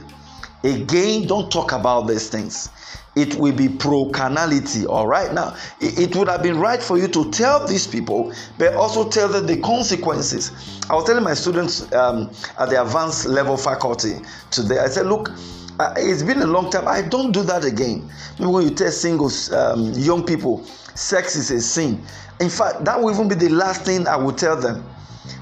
again 0.66 1.26
don't 1.26 1.50
talk 1.50 1.72
about 1.72 2.08
these 2.08 2.28
things. 2.28 2.68
It 3.14 3.34
will 3.36 3.54
be 3.54 3.68
pro 3.68 4.10
carnality 4.10 4.86
all 4.86 5.06
right? 5.06 5.32
Now 5.32 5.56
it, 5.80 6.14
would 6.16 6.28
have 6.28 6.42
been 6.42 6.58
right 6.58 6.82
for 6.82 6.98
you 6.98 7.08
to 7.08 7.30
tell 7.30 7.66
these 7.66 7.86
people 7.86 8.32
but 8.58 8.74
also 8.74 9.08
tell 9.08 9.28
them 9.28 9.46
the 9.46 9.58
consequences. 9.60 10.52
I 10.90 10.94
was 10.94 11.04
telling 11.04 11.24
my 11.24 11.34
students 11.34 11.90
um, 11.92 12.30
at 12.58 12.68
the 12.68 12.80
advanced 12.82 13.26
level 13.26 13.56
faculty 13.56 14.16
today 14.50 14.78
i 14.78 14.86
said 14.86 15.06
look 15.06 15.30
uh, 15.78 15.92
it's 15.98 16.22
been 16.22 16.40
a 16.40 16.46
long 16.46 16.70
time. 16.70 16.88
I 16.88 17.02
don't 17.02 17.32
do 17.32 17.42
that 17.42 17.62
again. 17.62 18.10
Maybe 18.38 18.50
when 18.50 18.64
you 18.64 18.70
tell 18.70 18.90
singles 18.90 19.52
um, 19.52 19.92
young 19.92 20.24
people 20.24 20.64
sex 20.94 21.36
is 21.36 21.50
a 21.50 21.60
sin. 21.60 22.02
In 22.40 22.48
fact 22.48 22.84
that 22.86 22.98
will 23.00 23.12
even 23.12 23.28
be 23.28 23.34
the 23.34 23.48
last 23.48 23.82
thing 23.82 24.06
i 24.06 24.16
will 24.16 24.32
tell 24.32 24.60
them 24.60 24.84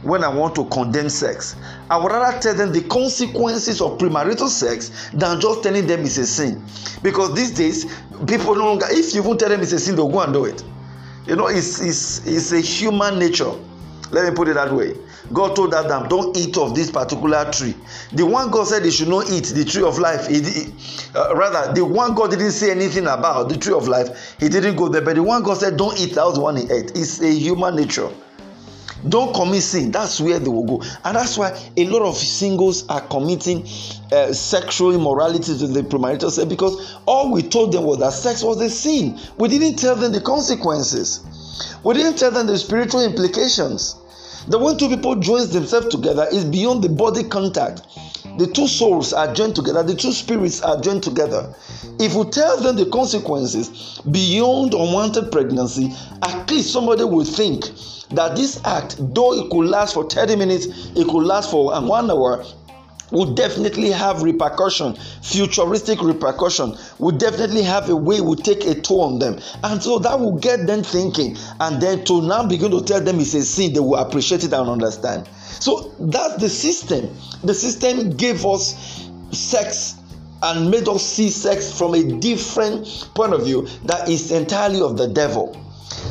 when 0.02 0.24
I 0.24 0.28
want 0.28 0.54
to 0.56 0.64
condemn 0.66 1.08
sex. 1.08 1.56
I 1.90 1.96
would 1.96 2.12
rather 2.12 2.38
tell 2.38 2.54
them 2.54 2.72
the 2.72 2.82
consequences 2.82 3.80
of 3.80 3.98
premarital 3.98 4.48
sex 4.48 5.10
than 5.12 5.40
just 5.40 5.62
telling 5.62 5.86
them 5.86 6.00
it's 6.00 6.18
a 6.18 6.26
sin. 6.26 6.64
Because 7.02 7.34
these 7.34 7.50
days, 7.52 7.84
people 8.26 8.54
no 8.54 8.66
longer, 8.66 8.86
if 8.90 9.14
you 9.14 9.22
won't 9.22 9.40
tell 9.40 9.48
them 9.48 9.60
it's 9.60 9.72
a 9.72 9.78
sin, 9.78 9.96
they'll 9.96 10.08
go 10.08 10.20
and 10.20 10.32
do 10.32 10.44
it. 10.44 10.62
You 11.26 11.36
know, 11.36 11.46
it's, 11.46 11.80
it's, 11.80 12.26
it's 12.26 12.52
a 12.52 12.60
human 12.60 13.18
nature. 13.18 13.52
Let 14.10 14.28
me 14.28 14.36
put 14.36 14.48
it 14.48 14.54
that 14.54 14.72
way. 14.72 14.94
God 15.32 15.56
told 15.56 15.74
Adam, 15.74 16.08
Don't 16.08 16.36
eat 16.36 16.56
of 16.58 16.74
this 16.74 16.90
particular 16.90 17.50
tree. 17.50 17.74
The 18.12 18.24
one 18.26 18.50
God 18.50 18.66
said 18.66 18.82
they 18.82 18.90
should 18.90 19.08
not 19.08 19.30
eat, 19.30 19.44
the 19.46 19.64
tree 19.64 19.82
of 19.82 19.98
life, 19.98 20.28
he, 20.28 20.42
he, 20.42 20.74
uh, 21.14 21.34
rather, 21.34 21.72
the 21.72 21.84
one 21.84 22.14
God 22.14 22.30
didn't 22.30 22.52
say 22.52 22.70
anything 22.70 23.06
about, 23.06 23.48
the 23.48 23.56
tree 23.56 23.72
of 23.72 23.88
life, 23.88 24.36
he 24.38 24.48
didn't 24.48 24.76
go 24.76 24.88
there. 24.88 25.02
But 25.02 25.16
the 25.16 25.22
one 25.22 25.42
God 25.42 25.56
said, 25.56 25.76
Don't 25.76 25.98
eat, 25.98 26.14
that 26.14 26.24
was 26.24 26.34
the 26.34 26.40
one 26.42 26.56
he 26.56 26.64
ate. 26.64 26.92
It's 26.94 27.20
a 27.20 27.32
human 27.32 27.76
nature. 27.76 28.10
Don't 29.08 29.34
commit 29.34 29.62
sin. 29.62 29.90
That's 29.90 30.20
where 30.20 30.38
they 30.38 30.48
will 30.48 30.64
go. 30.64 30.82
And 31.04 31.16
that's 31.16 31.36
why 31.36 31.58
a 31.76 31.86
lot 31.86 32.02
of 32.02 32.16
singles 32.16 32.88
are 32.88 33.02
committing 33.02 33.66
uh, 34.12 34.32
sexual 34.32 34.94
immorality 34.94 35.56
to 35.58 35.66
the 35.66 35.82
premarital 35.82 36.30
sex 36.30 36.46
because 36.46 36.96
all 37.06 37.32
we 37.32 37.42
told 37.42 37.72
them 37.72 37.84
was 37.84 37.98
that 37.98 38.12
sex 38.12 38.42
was 38.42 38.60
a 38.60 38.70
sin. 38.70 39.18
We 39.38 39.48
didn't 39.48 39.76
tell 39.76 39.96
them 39.96 40.12
the 40.12 40.20
consequences. 40.20 41.20
We 41.84 41.94
didn't 41.94 42.18
tell 42.18 42.30
them 42.30 42.46
the 42.46 42.56
spiritual 42.56 43.02
implications. 43.02 43.96
That 44.48 44.58
when 44.58 44.76
two 44.76 44.88
people 44.88 45.16
join 45.16 45.48
themselves 45.48 45.88
together 45.88 46.26
is 46.30 46.44
beyond 46.44 46.84
the 46.84 46.90
body 46.90 47.24
contact. 47.24 47.82
The 48.36 48.46
two 48.48 48.66
souls 48.66 49.12
are 49.12 49.32
joined 49.32 49.54
together, 49.54 49.82
the 49.82 49.94
two 49.94 50.12
spirits 50.12 50.60
are 50.60 50.80
joined 50.80 51.02
together. 51.02 51.54
If 52.00 52.14
we 52.14 52.24
tell 52.24 52.60
them 52.60 52.76
the 52.76 52.86
consequences 52.86 54.00
beyond 54.10 54.74
unwanted 54.74 55.30
pregnancy, 55.30 55.94
at 56.20 56.50
least 56.50 56.72
somebody 56.72 57.04
will 57.04 57.24
think 57.24 57.70
that 58.10 58.34
this 58.36 58.60
act, 58.64 58.96
though 59.14 59.34
it 59.34 59.50
could 59.50 59.66
last 59.66 59.94
for 59.94 60.10
30 60.10 60.36
minutes, 60.36 60.66
it 60.96 61.06
could 61.06 61.24
last 61.24 61.50
for 61.50 61.66
one 61.80 62.10
hour, 62.10 62.44
will 63.10 63.34
definitely 63.34 63.90
have 63.90 64.22
repercussion 64.22 64.96
futuristic 65.24 66.02
repercussion. 66.02 66.76
Will 66.98 67.16
definitely 67.16 67.62
have 67.62 67.88
a 67.88 67.96
way 67.96 68.20
will 68.20 68.36
take 68.36 68.64
a 68.66 68.74
toll 68.80 69.02
on 69.02 69.18
them. 69.18 69.40
And 69.62 69.82
so 69.82 69.98
that 69.98 70.18
will 70.18 70.38
get 70.38 70.66
them 70.66 70.82
thinking. 70.82 71.36
And 71.60 71.80
then 71.80 72.04
to 72.04 72.22
now 72.22 72.46
begin 72.46 72.70
to 72.70 72.82
tell 72.82 73.00
them 73.00 73.20
it's 73.20 73.34
a 73.34 73.42
sin 73.42 73.72
they 73.72 73.80
will 73.80 73.96
appreciate 73.96 74.44
it 74.44 74.52
and 74.52 74.68
understand. 74.68 75.28
So 75.60 75.94
that's 75.98 76.36
the 76.36 76.48
system. 76.48 77.10
The 77.42 77.54
system 77.54 78.10
gave 78.16 78.44
us 78.44 79.08
sex 79.32 79.96
and 80.42 80.70
made 80.70 80.88
us 80.88 81.04
see 81.04 81.30
sex 81.30 81.76
from 81.76 81.94
a 81.94 82.02
different 82.20 83.08
point 83.14 83.32
of 83.32 83.44
view 83.44 83.66
that 83.84 84.08
is 84.08 84.30
entirely 84.30 84.82
of 84.82 84.96
the 84.96 85.08
devil 85.08 85.56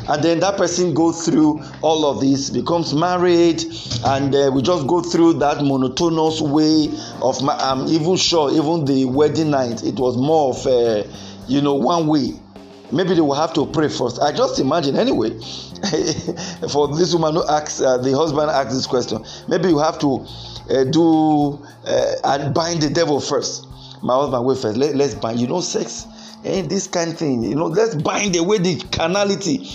and 0.09 0.23
then 0.23 0.39
that 0.39 0.57
person 0.57 0.93
goes 0.93 1.25
through 1.25 1.61
all 1.81 2.05
of 2.05 2.21
this 2.21 2.49
becomes 2.49 2.93
married 2.93 3.63
and 4.05 4.35
uh, 4.35 4.51
we 4.53 4.61
just 4.61 4.85
go 4.87 5.01
through 5.01 5.33
that 5.33 5.63
monotonous 5.63 6.41
way 6.41 6.89
of 7.21 7.37
i'm 7.47 7.87
even 7.87 8.15
sure 8.15 8.51
even 8.51 8.85
the 8.85 9.05
wedding 9.05 9.49
night 9.51 9.83
it 9.83 9.95
was 9.95 10.17
more 10.17 10.49
of 10.49 10.65
a 10.67 11.07
you 11.47 11.61
know 11.61 11.75
one 11.75 12.07
way. 12.07 12.33
Maybe 12.91 13.15
they 13.15 13.21
will 13.21 13.33
have 13.33 13.53
to 13.53 13.65
pray 13.65 13.89
first. 13.89 14.21
I 14.21 14.31
just 14.31 14.59
imagine 14.59 14.95
anyway 14.95 15.29
for 16.71 16.95
this 16.95 17.13
woman 17.13 17.35
who 17.35 17.47
asks 17.47 17.81
uh, 17.81 17.97
the 17.97 18.15
husband 18.15 18.51
asks 18.51 18.73
this 18.73 18.87
question 18.87 19.25
maybe 19.47 19.67
you 19.69 19.79
have 19.79 19.99
to 19.99 20.25
uh, 20.69 20.83
do 20.85 21.59
uh, 21.85 22.13
and 22.23 22.53
bind 22.53 22.81
the 22.81 22.89
devil 22.89 23.19
first. 23.19 23.67
My 24.03 24.13
husband 24.15 24.45
wait 24.45 24.57
first 24.57 24.77
Let, 24.77 24.95
let's 24.95 25.15
bind. 25.15 25.39
You 25.39 25.47
know 25.47 25.61
sex 25.61 26.07
and 26.45 26.69
this 26.69 26.87
kind 26.87 27.11
of 27.11 27.17
thing 27.17 27.43
you 27.43 27.55
know 27.55 27.67
let's 27.67 27.95
bind 27.95 28.35
away 28.35 28.57
the 28.57 28.75
carnality 28.91 29.67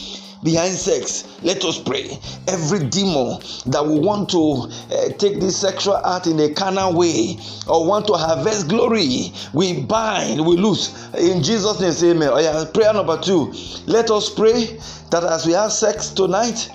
behind 0.42 0.74
sex. 0.74 1.24
Let 1.42 1.64
us 1.64 1.78
pray. 1.78 2.18
Every 2.46 2.80
demon 2.88 3.40
that 3.66 3.84
will 3.84 4.00
want 4.00 4.30
to 4.30 4.70
uh, 4.94 5.08
take 5.18 5.40
this 5.40 5.56
sexual 5.56 5.96
act 5.96 6.26
in 6.26 6.38
a 6.40 6.52
carnal 6.52 6.96
way 6.96 7.36
or 7.66 7.86
want 7.86 8.06
to 8.08 8.14
harvest 8.14 8.68
glory 8.68 9.32
we 9.52 9.82
bind 9.82 10.44
we 10.44 10.56
lose 10.56 10.94
in 11.14 11.42
jesus 11.42 11.80
name 11.80 11.92
say 11.92 12.10
amen. 12.10 12.30
Oh 12.32 12.38
yeah 12.38 12.64
prayer 12.72 12.92
number 12.92 13.20
two. 13.20 13.52
Let 13.86 14.10
us 14.10 14.32
pray 14.32 14.78
that 15.10 15.24
as 15.24 15.46
we 15.46 15.52
have 15.52 15.72
sex 15.72 16.10
tonight 16.10 16.70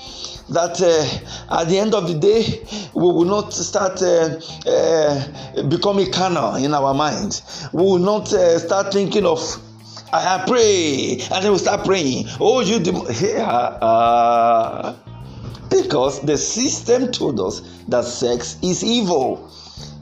that 0.49 0.81
uh, 0.81 1.61
at 1.61 1.69
the 1.69 1.77
end 1.77 1.95
of 1.95 2.07
the 2.07 2.15
day 2.15 2.65
we 2.93 3.01
will 3.01 3.25
not 3.25 3.53
start 3.53 4.01
uh, 4.01 4.39
uh, 4.67 5.63
becoming 5.69 6.11
carnal 6.11 6.55
in 6.55 6.73
our 6.73 6.93
mind 6.93 7.41
we 7.71 7.81
will 7.81 7.97
not 7.97 8.31
uh, 8.33 8.59
start 8.59 8.91
thinking 8.91 9.25
of 9.25 9.39
I 10.15 10.43
pray, 10.45 11.17
and 11.31 11.43
then 11.43 11.51
we 11.51 11.57
start 11.57 11.85
praying. 11.85 12.27
Oh, 12.39 12.59
you 12.59 12.79
dem- 12.79 13.07
yeah, 13.19 13.49
uh, 13.49 14.95
because 15.69 16.21
the 16.21 16.37
system 16.37 17.11
told 17.11 17.39
us 17.39 17.61
that 17.87 18.05
sex 18.05 18.57
is 18.61 18.83
evil, 18.83 19.51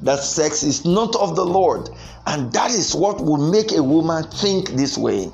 that 0.01 0.19
sex 0.19 0.63
is 0.63 0.83
not 0.83 1.15
of 1.15 1.37
the 1.37 1.45
Lord, 1.45 1.89
and 2.27 2.51
that 2.51 2.71
is 2.71 2.93
what 2.93 3.23
will 3.23 3.51
make 3.51 3.71
a 3.71 3.81
woman 3.81 4.25
think 4.25 4.71
this 4.71 4.97
way. 4.97 5.31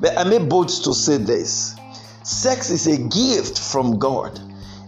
But 0.00 0.18
I 0.18 0.24
may 0.24 0.38
bold 0.38 0.70
to 0.70 0.92
say 0.92 1.18
this: 1.18 1.76
sex 2.24 2.70
is 2.70 2.88
a 2.88 2.98
gift 2.98 3.60
from 3.60 4.00
God. 4.00 4.40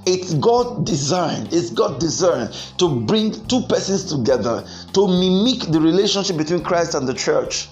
It's 0.07 0.35
God 0.35 0.85
designed, 0.85 1.53
it's 1.53 1.71
God 1.71 2.01
designed 2.01 2.53
to 2.79 3.01
bring 3.03 3.31
two 3.47 3.63
persons 3.69 4.05
together 4.05 4.67
to 4.93 5.07
mimic 5.07 5.71
the 5.71 5.81
relationship 5.81 6.37
between 6.37 6.65
Christ 6.65 6.95
and 6.95 7.07
the 7.07 7.15
church. 7.15 7.69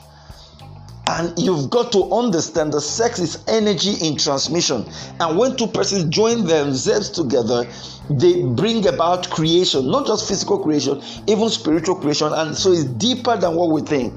And 1.06 1.38
you've 1.38 1.68
got 1.68 1.92
to 1.92 2.10
understand 2.12 2.72
that 2.72 2.80
sex 2.80 3.18
is 3.18 3.44
energy 3.46 3.94
in 4.06 4.16
transmission. 4.16 4.86
And 5.20 5.38
when 5.38 5.56
two 5.56 5.66
persons 5.66 6.04
join 6.04 6.46
themselves 6.46 7.10
together, 7.10 7.66
they 8.08 8.42
bring 8.42 8.86
about 8.86 9.28
creation, 9.28 9.90
not 9.90 10.06
just 10.06 10.26
physical 10.26 10.58
creation, 10.58 11.02
even 11.26 11.50
spiritual 11.50 11.96
creation. 11.96 12.32
And 12.32 12.56
so 12.56 12.72
it's 12.72 12.84
deeper 12.84 13.36
than 13.36 13.54
what 13.54 13.70
we 13.70 13.82
think. 13.82 14.14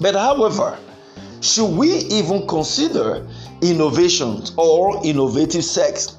But 0.00 0.14
however, 0.14 0.78
should 1.40 1.76
we 1.76 1.90
even 1.90 2.46
consider 2.48 3.26
innovations 3.60 4.52
or 4.56 5.00
innovative 5.04 5.64
sex 5.64 6.16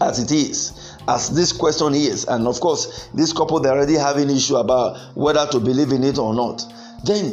as 0.00 0.18
it 0.18 0.32
is? 0.32 0.78
as 1.08 1.30
this 1.30 1.52
question 1.52 1.94
is 1.94 2.26
and 2.26 2.46
of 2.46 2.60
course 2.60 3.08
this 3.14 3.32
couple 3.32 3.58
they 3.58 3.70
already 3.70 3.94
have 3.94 4.18
an 4.18 4.28
issue 4.28 4.56
about 4.56 4.98
whether 5.16 5.46
to 5.46 5.58
believe 5.58 5.90
in 5.90 6.04
it 6.04 6.18
or 6.18 6.34
not 6.34 6.62
then 7.04 7.32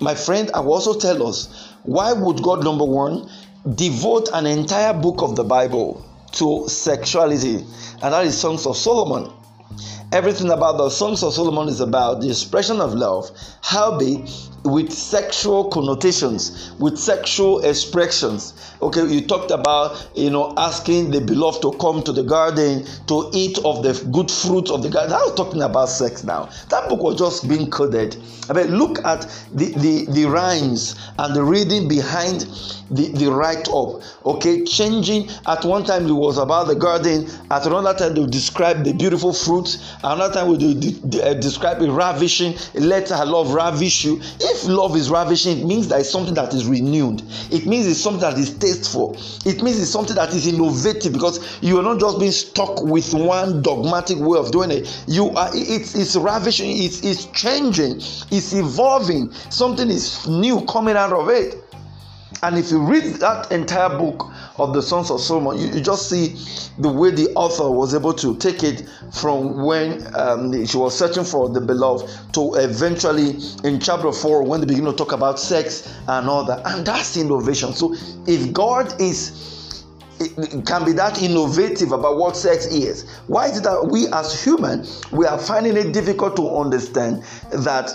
my 0.00 0.14
friend, 0.14 0.50
I 0.54 0.60
will 0.60 0.74
also 0.74 0.98
tell 0.98 1.26
us 1.26 1.70
why 1.84 2.12
would 2.12 2.42
God, 2.42 2.64
number 2.64 2.84
one, 2.84 3.30
devote 3.74 4.28
an 4.32 4.46
entire 4.46 4.92
book 4.92 5.22
of 5.22 5.36
the 5.36 5.44
Bible 5.44 6.04
to 6.32 6.68
sexuality, 6.68 7.64
and 8.02 8.12
that 8.12 8.26
is 8.26 8.36
Songs 8.36 8.66
of 8.66 8.76
Solomon. 8.76 9.32
Everything 10.12 10.50
about 10.50 10.76
the 10.76 10.90
Songs 10.90 11.22
of 11.22 11.32
Solomon 11.32 11.68
is 11.68 11.80
about 11.80 12.20
the 12.20 12.28
expression 12.28 12.80
of 12.80 12.94
love, 12.94 13.30
How 13.62 13.92
howbeit 13.92 14.30
with 14.64 14.90
sexual 14.90 15.68
connotations, 15.68 16.72
with 16.78 16.98
sexual 16.98 17.60
expressions. 17.60 18.54
Okay, 18.80 19.06
you 19.06 19.20
talked 19.20 19.50
about 19.50 20.10
you 20.14 20.30
know 20.30 20.54
asking 20.56 21.10
the 21.10 21.20
beloved 21.20 21.60
to 21.62 21.72
come 21.72 22.02
to 22.02 22.12
the 22.12 22.22
garden 22.22 22.84
to 23.06 23.30
eat 23.34 23.58
of 23.64 23.82
the 23.82 23.92
good 24.10 24.30
fruit 24.30 24.70
of 24.70 24.82
the 24.82 24.88
garden. 24.88 25.12
I 25.12 25.18
was 25.18 25.34
talking 25.34 25.62
about 25.62 25.86
sex 25.90 26.24
now. 26.24 26.48
That 26.70 26.88
book 26.88 27.00
was 27.02 27.18
just 27.18 27.48
being 27.48 27.70
coded. 27.70 28.16
I 28.48 28.54
mean, 28.54 28.76
look 28.78 29.04
at 29.04 29.22
the 29.52 29.66
the, 29.74 30.06
the 30.10 30.24
rhymes 30.24 30.96
and 31.18 31.34
the 31.36 31.44
reading 31.44 31.86
behind 31.86 32.46
the, 32.90 33.08
the 33.12 33.30
write 33.30 33.68
up. 33.68 34.02
Okay, 34.24 34.64
changing 34.64 35.28
at 35.46 35.64
one 35.64 35.84
time 35.84 36.06
it 36.06 36.12
was 36.12 36.38
about 36.38 36.66
the 36.68 36.74
garden, 36.74 37.28
at 37.50 37.66
another 37.66 37.94
time 37.94 38.14
they 38.14 38.26
describe 38.26 38.84
the 38.84 38.92
beautiful 38.92 39.32
fruit, 39.32 39.78
another 40.02 40.32
time 40.32 40.56
de- 40.56 41.22
uh, 41.22 41.34
describe 41.34 41.82
it 41.82 41.90
ravishing, 41.90 42.54
let 42.74 43.08
her 43.08 43.24
love 43.24 43.52
ravish 43.52 44.04
you. 44.04 44.20
If 44.40 44.53
love 44.64 44.96
is 44.96 45.10
ravishing, 45.10 45.58
it 45.58 45.64
means 45.64 45.88
that 45.88 46.00
it's 46.00 46.10
something 46.10 46.34
that 46.34 46.54
is 46.54 46.66
renewed, 46.66 47.22
it 47.50 47.66
means 47.66 47.86
it's 47.86 48.00
something 48.00 48.20
that 48.20 48.38
is 48.38 48.56
tasteful, 48.58 49.16
it 49.44 49.62
means 49.62 49.80
it's 49.80 49.90
something 49.90 50.14
that 50.14 50.32
is 50.32 50.46
innovative 50.46 51.12
because 51.12 51.60
you 51.62 51.78
are 51.78 51.82
not 51.82 51.98
just 51.98 52.20
being 52.20 52.32
stuck 52.32 52.82
with 52.82 53.12
one 53.12 53.62
dogmatic 53.62 54.18
way 54.18 54.38
of 54.38 54.52
doing 54.52 54.70
it. 54.70 55.04
You 55.08 55.30
are 55.30 55.50
it's 55.52 55.94
it's 55.94 56.14
ravishing, 56.16 56.70
it's 56.70 57.02
it's 57.02 57.26
changing, 57.26 57.96
it's 57.96 58.52
evolving, 58.52 59.32
something 59.50 59.90
is 59.90 60.26
new 60.28 60.60
coming 60.66 60.96
out 60.96 61.12
of 61.12 61.28
it. 61.28 61.63
And 62.42 62.58
if 62.58 62.70
you 62.70 62.82
read 62.82 63.04
that 63.16 63.50
entire 63.52 63.88
book 63.88 64.30
of 64.58 64.74
the 64.74 64.82
Songs 64.82 65.10
of 65.10 65.20
Solomon, 65.20 65.58
you, 65.58 65.68
you 65.74 65.80
just 65.80 66.08
see 66.08 66.36
the 66.78 66.90
way 66.90 67.10
the 67.10 67.28
author 67.34 67.70
was 67.70 67.94
able 67.94 68.12
to 68.14 68.36
take 68.36 68.62
it 68.62 68.88
from 69.12 69.64
when 69.64 70.06
um, 70.16 70.66
she 70.66 70.76
was 70.76 70.96
searching 70.96 71.24
for 71.24 71.48
the 71.48 71.60
beloved 71.60 72.34
to 72.34 72.54
eventually 72.54 73.36
in 73.64 73.80
chapter 73.80 74.12
4 74.12 74.42
when 74.44 74.60
they 74.60 74.66
begin 74.66 74.84
to 74.84 74.92
talk 74.92 75.12
about 75.12 75.38
sex 75.38 75.92
and 76.08 76.28
all 76.28 76.44
that. 76.44 76.62
And 76.66 76.86
that's 76.86 77.16
innovation. 77.16 77.72
So 77.72 77.94
if 78.26 78.52
God 78.52 79.00
is 79.00 79.54
it 80.20 80.64
can 80.64 80.84
be 80.84 80.92
that 80.92 81.20
innovative 81.20 81.90
about 81.90 82.16
what 82.16 82.36
sex 82.36 82.66
is. 82.66 83.02
Why 83.26 83.46
is 83.46 83.58
it 83.58 83.64
that 83.64 83.88
we 83.90 84.06
as 84.08 84.44
human 84.44 84.86
we 85.10 85.26
are 85.26 85.38
finding 85.38 85.76
it 85.76 85.92
difficult 85.92 86.36
to 86.36 86.48
understand 86.48 87.22
that 87.50 87.90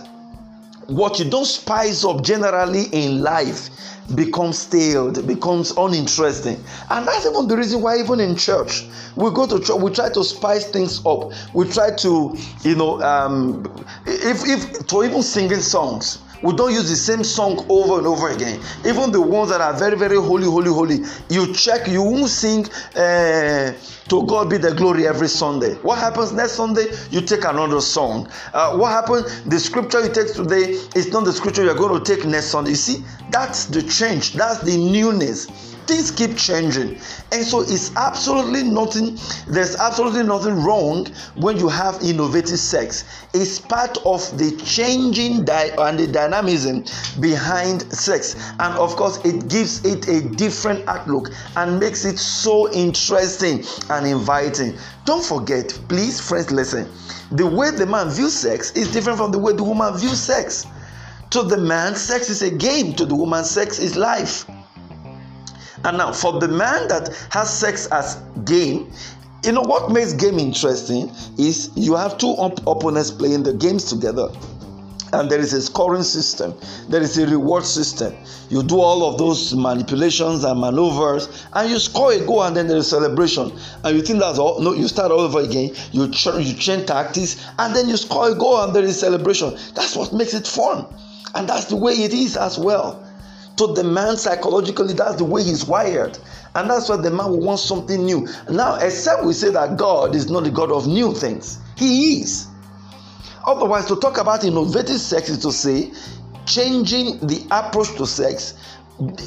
what 0.90 1.20
you 1.20 1.30
don't 1.30 1.46
spice 1.46 2.04
up 2.04 2.24
generally 2.24 2.86
in 2.92 3.22
life 3.22 3.70
becomes 4.16 4.58
stale, 4.60 5.12
becomes 5.12 5.72
uninteresting. 5.78 6.64
And 6.90 7.08
that's 7.08 7.26
even 7.26 7.48
the 7.48 7.56
reason 7.56 7.82
why, 7.82 8.00
even 8.00 8.20
in 8.20 8.36
church, 8.36 8.86
we 9.16 9.30
go 9.32 9.46
to 9.46 9.60
church, 9.60 9.78
we 9.80 9.92
try 9.92 10.10
to 10.10 10.24
spice 10.24 10.66
things 10.66 11.06
up. 11.06 11.32
We 11.54 11.70
try 11.70 11.96
to, 11.98 12.36
you 12.64 12.76
know, 12.76 13.02
um, 13.02 13.66
if, 14.06 14.48
if 14.48 14.88
to 14.88 15.04
even 15.04 15.22
singing 15.22 15.62
songs, 15.62 16.20
we 16.42 16.54
don't 16.56 16.74
use 16.74 16.90
the 16.90 16.96
same 16.96 17.24
song 17.24 17.66
over 17.70 17.98
and 17.98 18.08
over 18.08 18.30
again. 18.30 18.62
Even 18.86 19.12
the 19.12 19.22
ones 19.22 19.50
that 19.50 19.62
are 19.62 19.74
very 19.74 19.98
very 19.98 20.18
holy 20.18 20.46
holy 20.46 20.70
holy 20.70 21.00
you 21.30 21.54
check 21.54 21.88
you 21.88 22.02
won't 22.02 22.30
sing 22.30 22.66
uh, 22.96 23.74
to 24.08 24.26
god 24.26 24.50
be 24.50 24.58
the 24.58 24.74
glory 24.76 25.08
every 25.08 25.28
sunday. 25.28 25.76
What 25.76 26.00
happens 26.00 26.32
next 26.32 26.54
sunday? 26.54 26.88
You 27.12 27.22
take 27.22 27.44
another 27.44 27.82
song. 27.82 28.30
Uh, 28.54 28.78
what 28.78 28.92
happens? 28.92 29.44
The 29.44 29.60
scripture 29.60 30.02
you 30.04 30.12
take 30.12 30.34
today 30.34 30.78
is 30.96 31.12
not 31.12 31.26
the 31.26 31.34
scripture 31.34 31.64
you're 31.64 31.76
going 31.76 32.02
to 32.02 32.16
take 32.16 32.26
next 32.26 32.48
sunday. 32.48 32.72
You 32.72 32.76
see 32.78 33.04
that's 33.30 33.66
the 33.66 33.84
change. 33.84 34.34
That's 34.34 34.62
the 34.62 34.78
newness 34.78 35.48
things 35.90 36.12
keep 36.12 36.38
changing. 36.38 36.98
And 37.32 37.44
so 37.44 37.62
it's 37.62 37.96
absolutely 37.96 38.64
nothing 38.64 39.18
there's 39.48 39.76
absolutely 39.76 40.24
nothing 40.24 40.64
wrong 40.64 41.08
when 41.36 41.58
you 41.58 41.68
have 41.68 42.00
innovative 42.04 42.60
sex. 42.60 43.04
It's 43.34 43.60
part 43.60 43.98
of 44.06 44.22
the 44.38 44.56
changing 44.64 45.46
di- 45.46 45.72
and 45.78 45.98
the 45.98 46.06
dynamism 46.06 46.86
behind 47.20 47.92
sex. 47.92 48.36
And 48.60 48.78
of 48.78 48.96
course 48.96 49.18
it 49.26 49.50
gives 49.50 49.84
it 49.84 50.08
a 50.08 50.22
different 50.22 50.88
outlook 50.88 51.32
and 51.56 51.80
makes 51.80 52.06
it 52.06 52.20
so 52.20 52.72
interesting 52.72 53.66
and 53.90 54.06
inviting. 54.06 54.78
Don't 55.06 55.26
forget 55.26 55.78
please 55.88 56.22
friends 56.22 56.52
listen. 56.52 56.88
The 57.32 57.48
way 57.48 57.72
the 57.72 57.88
man 57.88 58.10
views 58.10 58.34
sex 58.34 58.72
is 58.74 58.92
different 58.92 59.18
from 59.18 59.32
the 59.32 59.40
way 59.40 59.54
the 59.54 59.64
woman 59.64 59.98
views 59.98 60.20
sex. 60.20 60.68
To 61.32 61.42
the 61.42 61.58
man 61.58 61.96
sex 61.96 62.30
is 62.30 62.44
a 62.44 62.52
game. 62.52 62.94
To 62.94 63.06
the 63.06 63.16
woman 63.16 63.44
sex 63.44 63.80
is 63.80 63.96
life 63.96 64.46
and 65.86 65.98
now, 65.98 66.12
for 66.12 66.40
the 66.40 66.48
man 66.48 66.88
that 66.90 67.10
has 67.32 67.50
sex 67.50 67.88
as 67.88 68.16
game, 68.44 68.92
you 69.46 69.54
know 69.54 69.62
what 69.62 69.92
makes 69.92 70.12
game 70.14 70.38
interesting 70.38 71.10
is 71.38 71.72
you 71.76 71.96
have 71.96 72.18
two 72.18 72.28
op- 72.28 72.60
opponents 72.68 73.12
playing 73.12 73.44
the 73.44 73.54
games 73.54 73.86
together. 73.86 74.28
And 75.12 75.32
there 75.32 75.40
is 75.40 75.54
a 75.54 75.62
scoring 75.62 76.04
system. 76.04 76.54
There 76.88 77.02
is 77.02 77.18
a 77.18 77.26
reward 77.26 77.66
system. 77.66 78.14
You 78.50 78.62
do 78.62 78.80
all 78.80 79.10
of 79.10 79.18
those 79.18 79.56
manipulations 79.56 80.44
and 80.44 80.60
maneuvers 80.60 81.48
and 81.54 81.68
you 81.72 81.80
score 81.80 82.12
a 82.12 82.20
goal 82.20 82.44
and 82.44 82.56
then 82.56 82.68
there 82.68 82.78
is 82.78 82.90
celebration. 82.90 83.52
And 83.84 83.96
you 83.96 84.04
think 84.04 84.20
that's 84.20 84.38
all 84.38 84.60
no 84.60 84.74
you 84.74 84.88
start 84.88 85.12
all 85.12 85.22
over 85.22 85.40
again. 85.40 85.74
You 85.94 86.12
ch- 86.12 86.28
you 86.28 86.54
change 86.54 86.86
tactics 86.88 87.44
and 87.58 87.76
then 87.76 87.90
you 87.90 87.98
score 87.98 88.30
a 88.30 88.36
goal 88.36 88.62
and 88.64 88.76
there 88.76 88.84
is 88.84 89.00
celebration. 89.00 89.58
That's 89.74 89.96
what 89.96 90.14
makes 90.14 90.36
it 90.36 90.46
fun. 90.46 90.86
And 91.34 91.50
that's 91.50 91.66
the 91.66 91.76
way 91.76 91.94
it 91.94 92.14
is 92.14 92.38
as 92.38 92.60
well 92.60 93.09
to 93.58 93.74
the 93.74 93.84
man 93.84 94.18
psychologically 94.18 94.94
that's 94.94 95.16
the 95.16 95.26
way 95.26 95.44
he's 95.44 95.66
wired. 95.66 96.18
And 96.56 96.70
that's 96.70 96.90
why 96.90 96.98
the 96.98 97.12
man 97.12 97.30
will 97.30 97.42
want 97.42 97.60
something 97.60 98.06
new. 98.06 98.28
Now 98.50 98.76
except 98.76 99.24
we 99.24 99.34
say 99.34 99.50
that 99.52 99.78
god 99.78 100.16
is 100.16 100.30
not 100.30 100.44
the 100.44 100.52
god 100.52 100.72
of 100.72 100.88
new 100.88 101.14
things 101.14 101.60
he 101.76 102.22
is. 102.22 102.48
Otherwise 103.46 103.86
to 103.88 103.96
talk 103.98 104.18
about 104.18 104.44
innovative 104.44 105.00
sex 105.00 105.30
is 105.30 105.40
to 105.40 105.52
say 105.52 105.92
changing 106.46 107.20
the 107.20 107.46
approach 107.52 107.96
to 107.98 108.06
sex 108.06 108.56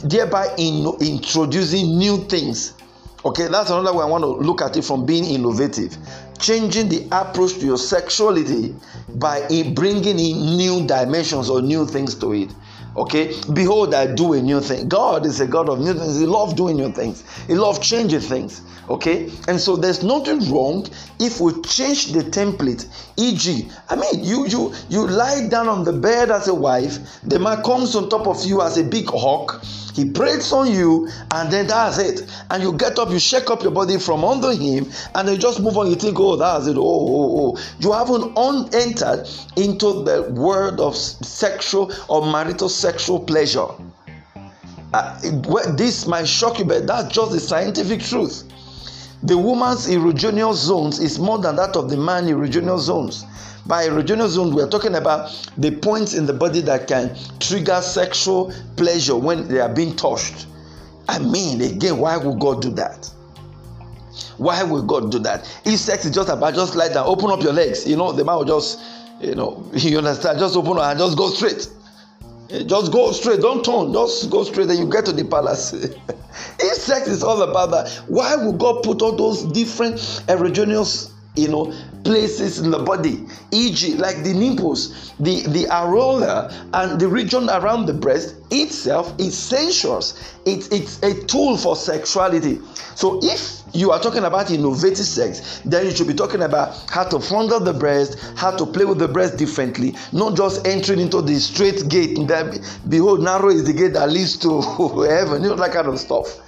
thereby 0.05 0.55
in, 0.59 0.87
introducing 1.01 1.99
new 1.99 2.19
things. 2.25 2.75
Okay 3.25 3.49
that's 3.49 3.71
another 3.71 3.95
way 3.97 4.03
i 4.03 4.07
want 4.07 4.23
to 4.25 4.29
look 4.29 4.63
at 4.63 4.77
it 4.77 4.83
from 4.83 5.07
being 5.07 5.25
innovative. 5.25 5.97
Changing 6.39 6.89
the 6.89 7.07
approach 7.13 7.55
to 7.55 7.67
your 7.67 7.79
sexuality 7.79 8.75
by 9.17 9.47
bringing 9.75 10.19
in 10.19 10.57
new 10.57 10.87
dimensions 10.87 11.49
or 11.49 11.63
new 11.63 11.87
things 11.87 12.15
to 12.17 12.33
it 12.33 12.53
Okay, 12.95 13.35
behold, 13.55 13.95
I 13.95 14.07
do 14.13 14.35
a 14.35 14.43
new 14.43 14.61
thing. 14.61 14.89
God 14.89 15.25
is 15.25 15.41
a 15.41 15.47
God 15.47 15.71
of 15.71 15.81
new 15.81 15.95
things. 15.95 16.19
He 16.19 16.27
loves 16.27 16.53
doing 16.53 16.77
new 16.77 16.93
things. 16.93 17.25
He 17.47 17.55
loves 17.55 17.79
changing 17.79 18.21
things. 18.21 18.61
Okay, 18.91 19.31
and 19.49 19.59
so 19.59 19.77
there's 19.77 20.03
nothing 20.03 20.53
wrong 20.53 20.87
if 21.19 21.41
we 21.41 21.53
change 21.63 22.13
the 22.13 22.21
template. 22.21 22.87
E.g., 23.17 23.71
I 23.89 23.97
mean, 23.97 24.25
you 24.25 24.47
you 24.47 24.75
you 24.91 25.07
lie 25.07 25.49
down 25.49 25.69
on 25.69 25.85
the 25.85 25.93
bed 25.93 26.31
as 26.31 26.49
a 26.49 26.55
wife. 26.55 26.99
The 27.23 27.39
man 27.39 27.63
comes 27.63 27.95
on 27.95 28.11
top 28.11 28.27
of 28.27 28.45
you 28.45 28.61
as 28.61 28.77
a 28.77 28.85
big 28.85 29.07
hawk 29.07 29.63
he 29.93 30.11
preys 30.11 30.53
on 30.53 30.71
you, 30.73 31.09
and 31.33 31.53
then 31.53 31.67
that's 31.67 31.99
it. 31.99 32.31
And 32.51 32.63
you 32.63 32.73
get 32.73 32.99
up, 32.99 33.11
you 33.11 33.19
shake 33.19 33.51
up 33.51 33.63
your 33.63 33.73
body 33.73 33.99
from 33.99 34.25
under 34.25 34.53
him, 34.53 34.91
and 35.15 35.29
then 35.29 35.35
you 35.35 35.41
just 35.41 35.61
move 35.61 35.77
on. 35.77 35.89
You 35.89 35.97
think, 35.97 36.19
oh, 36.19 36.37
that's 36.37 36.67
it. 36.67 36.77
Oh, 36.77 36.83
oh, 36.83 37.57
oh. 37.57 37.61
You 37.79 37.93
haven't 37.93 38.37
un- 38.37 38.71
entered 38.73 39.29
into 39.57 40.05
the 40.05 40.33
world 40.35 40.81
of 40.81 40.97
sexual 40.97 41.93
or 42.09 42.31
marital 42.31 42.69
sexual 42.69 43.21
pleasure. 43.21 43.67
Uh, 44.95 45.19
this 45.77 46.07
might 46.07 46.29
shock 46.29 46.59
you, 46.59 46.65
but 46.65 46.87
that's 46.87 47.15
just 47.15 47.33
the 47.33 47.41
scientific 47.41 48.01
truth. 48.01 48.45
The 49.23 49.39
woman's 49.39 49.87
erogenous 49.87 50.55
zones 50.55 50.99
is 50.99 51.19
more 51.19 51.39
than 51.39 51.57
that 51.57 51.77
of 51.77 51.89
the 51.89 51.97
man 51.97 52.27
erogenous 52.27 52.81
zones. 52.81 53.25
By 53.67 53.87
erogenous 53.87 54.31
zone, 54.31 54.55
we 54.55 54.63
are 54.63 54.69
talking 54.69 54.97
about 54.97 55.31
the 55.57 55.71
points 55.71 56.15
in 56.15 56.27
the 56.27 56.33
body 56.33 56.61
that 56.63 56.89
can 56.89 57.17
trigger 57.39 57.81
sexual 57.81 58.53
pleasure 58.77 59.15
when 59.17 59.47
they 59.47 59.61
are 59.61 59.69
being 59.69 59.95
touched. 59.95 60.47
I 61.09 61.19
mean, 61.19 61.61
again, 61.61 61.99
why 61.99 62.17
would 62.17 62.41
God 62.41 62.63
do 62.63 62.71
that? 62.71 63.09
Why 64.37 64.63
would 64.63 64.87
God 64.89 65.13
do 65.13 65.19
that? 65.21 65.45
If 65.65 65.79
sex 65.79 66.05
is 66.05 66.15
just 66.15 66.29
about 66.29 66.55
just 66.55 66.75
like 66.75 66.93
that, 66.95 67.05
open 67.05 67.31
up 67.31 67.43
your 67.43 67.53
legs, 67.53 67.89
you 67.89 67.97
know, 67.97 68.13
the 68.13 68.25
man 68.25 68.37
will 68.37 68.45
just, 68.45 68.81
you 69.21 69.35
know, 69.35 69.65
you 69.75 69.99
understand, 69.99 70.39
just 70.41 70.57
open 70.57 70.79
up 70.79 70.85
and 70.85 70.99
just 70.99 71.17
go 71.17 71.31
straight. 71.31 71.69
Eh, 72.51 72.65
just 72.65 72.93
go 72.93 73.13
straight, 73.13 73.41
don't 73.41 73.65
turn, 73.65 73.93
just 73.93 74.29
go 74.29 74.43
straight, 74.43 74.69
and 74.69 74.79
you 74.79 74.91
get 74.91 75.05
to 75.07 75.13
the 75.13 75.25
palace. 75.25 75.73
if 76.59 76.75
sex 76.75 77.07
is 77.07 77.23
all 77.23 77.43
about 77.43 77.71
that, 77.71 77.89
why 78.09 78.35
would 78.35 78.59
God 78.59 78.83
put 78.83 79.03
all 79.03 79.13
those 79.13 79.45
different 79.45 79.97
erogenous 80.27 81.13
you 81.37 81.49
know 81.49 81.73
places 82.05 82.59
in 82.59 82.71
the 82.71 82.79
body 82.79 83.25
e.g 83.53 83.95
like 83.95 84.23
the 84.25 84.33
nipples 84.35 85.13
the 85.21 85.43
the 85.49 85.65
areola 85.65 86.53
and 86.75 87.01
the 87.01 87.07
region 87.07 87.49
around 87.51 87.87
the 87.87 87.93
breast 87.93 88.37
itself 88.51 89.15
is 89.19 89.37
sensuous. 89.37 90.35
It, 90.45 90.71
it's 90.73 91.03
a 91.03 91.25
tool 91.25 91.57
for 91.57 91.75
sexuality. 91.75 92.61
So 92.95 93.21
if 93.23 93.63
you 93.73 93.91
are 93.91 94.01
talking 94.01 94.25
about 94.25 94.51
innovative 94.51 95.07
sex 95.07 95.61
then 95.65 95.87
you 95.87 95.93
should 95.93 96.07
be 96.07 96.15
talking 96.15 96.43
about 96.43 96.91
how 96.91 97.05
to 97.05 97.19
fondle 97.19 97.61
the 97.61 97.73
breast 97.73 98.19
how 98.37 98.51
to 98.51 98.67
play 98.67 98.85
with 98.85 98.99
the 98.99 99.09
breast 99.09 99.39
differently 99.39 99.95
not 100.13 100.37
just 100.37 100.67
entering 100.67 101.01
into 101.01 101.23
the 101.23 101.37
straight 101.37 101.89
gate 101.89 102.19
that 102.29 102.61
behold 102.89 103.23
narrow 103.23 103.49
is 103.49 103.65
the 103.65 103.73
gate 103.73 103.95
that 103.95 104.11
leads 104.11 104.37
to 104.37 104.61
heaven 105.09 105.43
you 105.43 105.49
know 105.49 105.57
that 105.57 105.73
kind 105.73 105.87
of 105.87 105.99
stuff. 105.99 106.39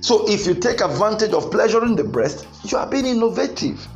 So 0.00 0.28
if 0.28 0.46
you 0.46 0.52
take 0.52 0.82
advantage 0.82 1.32
of 1.32 1.50
pleasuring 1.50 1.96
the 1.96 2.04
breast, 2.04 2.46
you 2.64 2.76
are 2.76 2.86
being 2.86 3.06
innovative. 3.06 3.88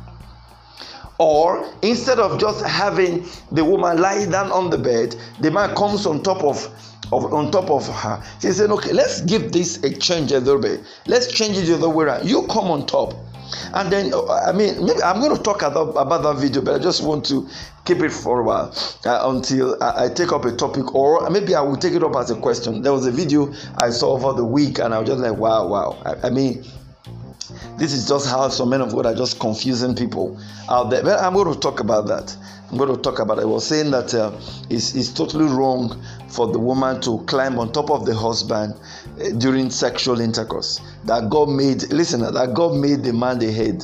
Or 1.19 1.69
instead 1.81 2.17
of 2.17 2.39
just 2.39 2.65
having 2.65 3.25
the 3.51 3.63
woman 3.63 4.01
lie 4.01 4.25
down 4.25 4.51
on 4.51 4.69
the 4.69 4.77
bed, 4.77 5.15
the 5.41 5.51
man 5.51 5.75
comes 5.75 6.05
on 6.05 6.23
top 6.23 6.43
of, 6.43 6.65
of 7.11 7.33
on 7.33 7.51
top 7.51 7.69
of 7.69 7.87
her. 7.87 8.23
She 8.41 8.51
said, 8.51 8.71
"Okay, 8.71 8.93
let's 8.93 9.21
give 9.21 9.51
this 9.51 9.83
a 9.83 9.93
change 9.93 10.31
a 10.31 10.39
little 10.39 10.61
bit. 10.61 10.81
Let's 11.07 11.31
change 11.31 11.57
it 11.57 11.65
the 11.65 11.75
other 11.75 11.89
way 11.89 12.05
around. 12.05 12.27
You 12.27 12.47
come 12.47 12.71
on 12.71 12.85
top." 12.85 13.13
And 13.73 13.91
then, 13.91 14.13
I 14.13 14.51
mean, 14.51 14.85
maybe 14.85 15.01
I'm 15.01 15.19
going 15.19 15.35
to 15.35 15.41
talk 15.41 15.63
about, 15.63 15.89
about 15.89 16.21
that 16.23 16.37
video, 16.37 16.61
but 16.61 16.75
I 16.75 16.79
just 16.79 17.03
want 17.03 17.25
to 17.25 17.47
keep 17.83 17.99
it 17.99 18.11
for 18.11 18.41
a 18.41 18.43
while 18.43 18.73
uh, 19.05 19.21
until 19.23 19.81
I, 19.81 20.05
I, 20.05 20.09
take 20.09 20.31
up 20.31 20.45
a 20.45 20.51
topic, 20.55 20.93
or 20.93 21.27
maybe 21.31 21.55
I 21.55 21.61
will 21.61 21.75
take 21.75 21.93
it 21.93 22.03
up 22.03 22.15
as 22.15 22.29
a 22.29 22.35
question. 22.35 22.83
There 22.83 22.93
was 22.93 23.07
a 23.07 23.11
video 23.11 23.51
I 23.77 23.89
saw 23.89 24.11
over 24.11 24.33
the 24.33 24.45
week, 24.45 24.77
and 24.77 24.93
I 24.93 24.99
was 24.99 25.09
just 25.09 25.21
like, 25.21 25.37
wow, 25.37 25.67
wow. 25.67 25.97
I, 26.05 26.27
I 26.27 26.29
mean, 26.29 26.63
this 27.77 27.93
is 27.93 28.07
just 28.07 28.29
how 28.29 28.47
some 28.49 28.69
men 28.69 28.81
of 28.81 28.93
God 28.93 29.05
are 29.05 29.15
just 29.15 29.39
confusing 29.39 29.95
people 29.95 30.39
out 30.69 30.89
there. 30.89 31.03
But 31.03 31.21
I'm 31.21 31.33
going 31.33 31.53
to 31.53 31.59
talk 31.59 31.79
about 31.79 32.07
that. 32.07 32.35
I'm 32.71 32.77
going 32.77 32.95
to 32.95 33.01
talk 33.01 33.19
about 33.19 33.39
it. 33.39 33.41
I 33.41 33.45
was 33.45 33.65
saying 33.65 33.91
that 33.91 34.13
uh, 34.13 34.37
it's, 34.69 34.93
it's 34.93 35.09
totally 35.11 35.45
wrong 35.45 35.99
for 36.27 36.47
the 36.47 36.59
woman 36.59 37.01
to 37.01 37.19
climb 37.25 37.57
on 37.57 37.71
top 37.71 37.89
of 37.89 38.05
the 38.05 38.13
husband 38.13 38.75
uh, 39.19 39.29
during 39.39 39.71
sexual 39.71 40.21
intercourse. 40.21 40.79
That 41.05 41.29
God 41.29 41.49
made, 41.49 41.91
listen, 41.91 42.21
that 42.21 42.53
God 42.53 42.75
made 42.75 43.03
the 43.03 43.13
man 43.13 43.39
the 43.39 43.51
head. 43.51 43.83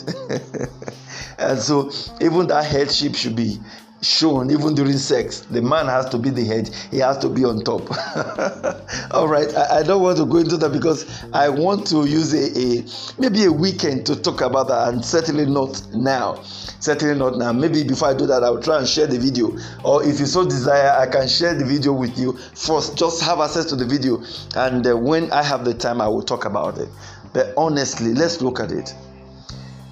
and 1.40 1.60
so 1.60 1.92
even 2.22 2.48
that 2.48 2.66
headship 2.66 3.16
should 3.16 3.36
be 3.36 3.60
shown 4.02 4.52
even 4.52 4.76
during 4.76 4.98
sex. 4.98 5.42
The 5.42 5.62
man 5.62 5.88
has 5.88 6.08
to 6.10 6.18
be 6.18 6.30
the 6.30 6.44
head, 6.44 6.70
he 6.92 7.00
has 7.00 7.18
to 7.20 7.30
be 7.30 7.44
on 7.44 7.64
top. 7.64 7.82
All 9.12 9.28
right, 9.28 9.54
I, 9.56 9.80
I, 9.80 9.84
don't 9.84 10.02
want 10.02 10.18
to 10.18 10.26
go 10.26 10.38
into 10.38 10.58
that 10.58 10.72
because 10.72 11.06
I 11.34 11.50
want 11.50 11.88
to 11.88 12.06
use 12.06 12.34
a, 12.34 12.58
a 12.58 13.22
maybe 13.22 13.46
a 13.46 13.52
weekend 13.52 14.06
to 14.08 14.16
talk 14.16 14.42
about 14.42 14.68
that, 14.68 14.90
and 14.90 15.04
certainly 15.04 15.46
not 15.46 15.82
now. 15.94 16.42
Certainly 16.80 17.18
not 17.18 17.38
now. 17.38 17.52
Maybe 17.52 17.84
before 17.84 18.10
I 18.10 18.14
do 18.14 18.28
that, 18.28 18.44
I'll 18.44 18.62
try 18.62 18.78
and 18.78 18.88
share 18.88 19.08
the 19.08 19.18
video. 19.18 19.58
Or 19.84 20.04
if 20.04 20.20
you 20.20 20.26
so 20.26 20.44
desire, 20.44 20.92
I 21.00 21.08
can 21.08 21.28
share 21.28 21.56
the 21.56 21.66
video 21.66 21.94
with 21.94 22.18
you. 22.18 22.38
First, 22.54 22.98
just 22.98 23.22
have 23.24 23.40
access 23.40 23.66
to 23.66 23.76
the 23.76 23.86
video, 23.86 24.22
and 24.56 24.86
uh, 24.86 24.96
when 24.96 25.32
I 25.32 25.42
have 25.42 25.66
the 25.66 25.74
time, 25.74 26.02
I 26.02 26.08
will 26.08 26.24
talk 26.24 26.46
about 26.46 26.78
it. 26.78 26.90
But 27.34 27.54
honestly, 27.58 28.14
let's 28.14 28.42
look 28.42 28.60
at 28.60 28.72
it. 28.72 28.94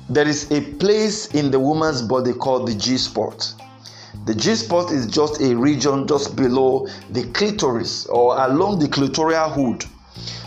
There 0.10 0.28
is 0.28 0.52
a 0.52 0.62
place 0.76 1.28
in 1.34 1.50
the 1.50 1.60
woman's 1.60 2.02
body 2.02 2.34
called 2.34 2.68
the 2.68 2.76
G 2.76 2.98
spot 2.98 3.54
the 4.26 4.36
G 4.36 4.56
spot 4.56 4.92
is 4.92 5.08
just 5.08 5.42
a 5.42 5.56
region 5.56 6.08
just 6.08 6.36
below 6.36 6.88
the 7.10 7.24
clitoris 7.34 8.06
or 8.06 8.38
along 8.46 8.80
the 8.80 8.88
clitoral 8.88 9.52
hood, 9.52 9.84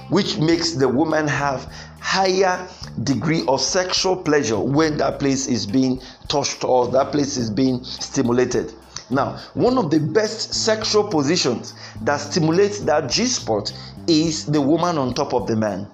which 0.08 0.38
makes 0.38 0.72
the 0.72 0.88
woman 0.88 1.28
have 1.28 1.70
higher 2.00 2.66
degree 3.02 3.44
of 3.48 3.60
sexual 3.60 4.16
pleasure 4.16 4.58
when 4.58 4.96
that 4.96 5.18
place 5.18 5.46
is 5.46 5.66
being 5.66 6.00
touched 6.28 6.64
or 6.64 6.88
that 6.88 7.12
place 7.12 7.36
is 7.36 7.50
being 7.50 7.82
stimulated. 7.84 8.72
Now, 9.10 9.38
one 9.54 9.78
of 9.78 9.90
the 9.90 10.00
best 10.00 10.54
sexual 10.54 11.04
positions 11.04 11.74
that 12.02 12.18
stimulates 12.18 12.80
that 12.80 13.10
G 13.10 13.26
spot 13.26 13.72
is 14.06 14.46
the 14.46 14.60
woman 14.60 14.98
on 14.98 15.14
top 15.14 15.34
of 15.34 15.46
the 15.46 15.56
man. 15.56 15.86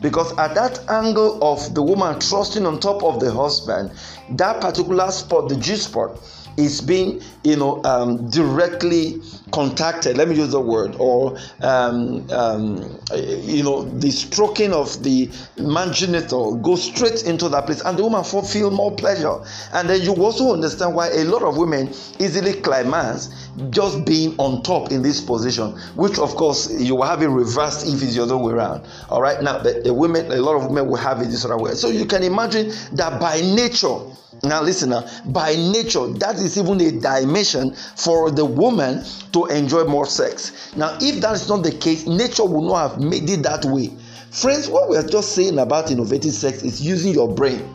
Because 0.00 0.36
at 0.38 0.54
that 0.54 0.80
angle 0.88 1.42
of 1.42 1.74
the 1.74 1.82
woman 1.82 2.20
trusting 2.20 2.66
on 2.66 2.78
top 2.78 3.02
of 3.02 3.20
the 3.20 3.32
husband, 3.32 3.90
that 4.30 4.60
particular 4.60 5.10
spot, 5.10 5.48
the 5.48 5.56
G 5.56 5.76
spot, 5.76 6.18
is 6.58 6.80
being 6.80 7.22
you 7.44 7.56
know 7.56 7.82
um, 7.84 8.28
directly 8.30 9.20
contacted 9.52 10.16
let 10.16 10.28
me 10.28 10.34
use 10.34 10.50
the 10.50 10.60
word 10.60 10.94
or 10.98 11.38
um, 11.62 12.28
um, 12.30 12.98
you 13.14 13.62
know 13.62 13.84
the 13.84 14.10
stroking 14.10 14.72
of 14.72 15.02
the 15.02 15.30
man 15.58 15.92
genital 15.92 16.56
goes 16.56 16.82
straight 16.82 17.24
into 17.24 17.48
that 17.48 17.64
place 17.66 17.80
and 17.82 17.98
the 17.98 18.02
woman 18.02 18.24
feel 18.24 18.70
more 18.70 18.94
pleasure. 18.94 19.38
And 19.72 19.88
then 19.88 20.02
you 20.02 20.14
also 20.14 20.52
understand 20.52 20.94
why 20.94 21.08
a 21.08 21.24
lot 21.24 21.42
of 21.42 21.56
women 21.56 21.88
easily 22.18 22.54
climax 22.54 23.30
just 23.70 24.04
being 24.04 24.34
on 24.38 24.62
top 24.62 24.90
in 24.90 25.02
this 25.02 25.20
position 25.20 25.72
which 25.96 26.18
of 26.18 26.34
course 26.36 26.70
you 26.80 26.96
will 26.96 27.04
have 27.04 27.22
it 27.22 27.28
reversed 27.28 27.86
if 27.86 28.02
it's 28.02 28.14
the 28.14 28.22
other 28.22 28.36
way 28.36 28.52
around. 28.52 28.86
All 29.08 29.22
right 29.22 29.42
now 29.42 29.58
the, 29.58 29.80
the 29.84 29.94
women 29.94 30.30
a 30.30 30.36
lot 30.36 30.56
of 30.56 30.66
women 30.66 30.88
will 30.88 30.96
have 30.96 31.20
it 31.20 31.26
this 31.26 31.44
other 31.44 31.58
way. 31.58 31.72
So 31.74 31.88
you 31.88 32.04
can 32.04 32.22
imagine 32.22 32.72
that 32.92 33.20
by 33.20 33.40
nature 33.40 33.98
now, 34.44 34.62
listen 34.62 34.90
now, 34.90 35.04
by 35.26 35.56
nature, 35.56 36.06
that 36.06 36.36
is 36.36 36.56
even 36.58 36.80
a 36.80 36.92
dimension 36.92 37.74
for 37.96 38.30
the 38.30 38.44
woman 38.44 39.04
to 39.32 39.46
enjoy 39.46 39.84
more 39.84 40.06
sex. 40.06 40.72
Now, 40.76 40.96
if 41.00 41.20
that 41.22 41.34
is 41.34 41.48
not 41.48 41.64
the 41.64 41.72
case, 41.72 42.06
nature 42.06 42.44
will 42.44 42.62
not 42.62 42.90
have 42.90 43.00
made 43.00 43.28
it 43.28 43.42
that 43.42 43.64
way. 43.64 43.90
Friends, 44.30 44.68
what 44.68 44.88
we 44.88 44.96
are 44.96 45.06
just 45.06 45.32
saying 45.32 45.58
about 45.58 45.90
innovative 45.90 46.32
sex 46.32 46.62
is 46.62 46.80
using 46.80 47.12
your 47.12 47.32
brain. 47.34 47.74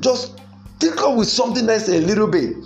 Just 0.00 0.40
think 0.80 1.00
up 1.02 1.16
with 1.16 1.28
something 1.28 1.66
that's 1.66 1.88
a 1.88 2.00
little 2.00 2.26
bit. 2.26 2.56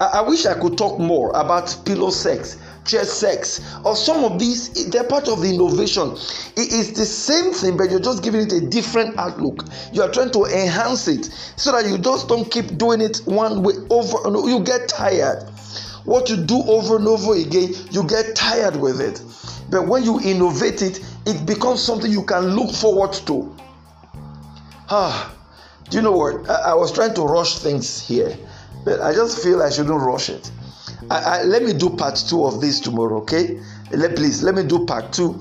I, 0.00 0.04
I 0.14 0.20
wish 0.22 0.46
I 0.46 0.54
could 0.54 0.78
talk 0.78 1.00
more 1.00 1.30
about 1.30 1.76
pillow 1.84 2.10
sex 2.10 2.58
just 2.84 3.18
sex. 3.20 3.60
Or 3.84 3.96
some 3.96 4.24
of 4.24 4.38
these 4.38 4.90
they're 4.90 5.04
part 5.04 5.28
of 5.28 5.40
the 5.40 5.48
innovation. 5.48 6.12
It 6.56 6.72
is 6.72 6.92
the 6.92 7.04
same 7.04 7.52
thing 7.52 7.76
but 7.76 7.90
you're 7.90 8.00
just 8.00 8.22
giving 8.22 8.42
it 8.42 8.52
a 8.52 8.60
different 8.60 9.18
outlook. 9.18 9.64
You 9.92 10.02
are 10.02 10.10
trying 10.10 10.30
to 10.32 10.44
enhance 10.44 11.08
it 11.08 11.26
so 11.56 11.72
that 11.72 11.86
you 11.86 11.98
just 11.98 12.28
don't 12.28 12.50
keep 12.50 12.76
doing 12.78 13.00
it 13.00 13.18
one 13.24 13.62
way 13.62 13.74
over 13.90 14.18
and 14.26 14.36
you 14.48 14.60
get 14.60 14.88
tired. 14.88 15.42
What 16.04 16.28
you 16.28 16.36
do 16.36 16.62
over 16.66 16.96
and 16.96 17.08
over 17.08 17.34
again 17.34 17.74
you 17.90 18.06
get 18.06 18.36
tired 18.36 18.76
with 18.76 19.00
it. 19.00 19.22
But 19.70 19.88
when 19.88 20.04
you 20.04 20.20
innovate 20.20 20.82
it 20.82 21.00
it 21.26 21.46
becomes 21.46 21.82
something 21.82 22.10
you 22.10 22.24
can 22.24 22.54
look 22.54 22.74
forward 22.74 23.14
to. 23.26 23.56
Ah 24.90 25.30
do 25.90 25.98
you 25.98 26.02
know 26.02 26.12
what? 26.12 26.48
I, 26.48 26.70
I 26.70 26.74
was 26.74 26.92
trying 26.92 27.14
to 27.14 27.22
rush 27.22 27.58
things 27.58 28.00
here 28.00 28.34
but 28.84 29.00
i 29.00 29.12
just 29.12 29.42
feel 29.42 29.62
i 29.62 29.70
shouldn't 29.70 30.00
rush 30.00 30.28
it 30.28 30.50
I, 31.10 31.18
I, 31.18 31.42
let 31.42 31.62
me 31.62 31.72
do 31.72 31.90
part 31.90 32.16
two 32.16 32.44
of 32.44 32.60
this 32.60 32.80
tomorrow, 32.80 33.18
okay? 33.22 33.60
Let, 33.92 34.16
please, 34.16 34.42
let 34.42 34.54
me 34.54 34.64
do 34.64 34.86
part 34.86 35.12
two 35.12 35.38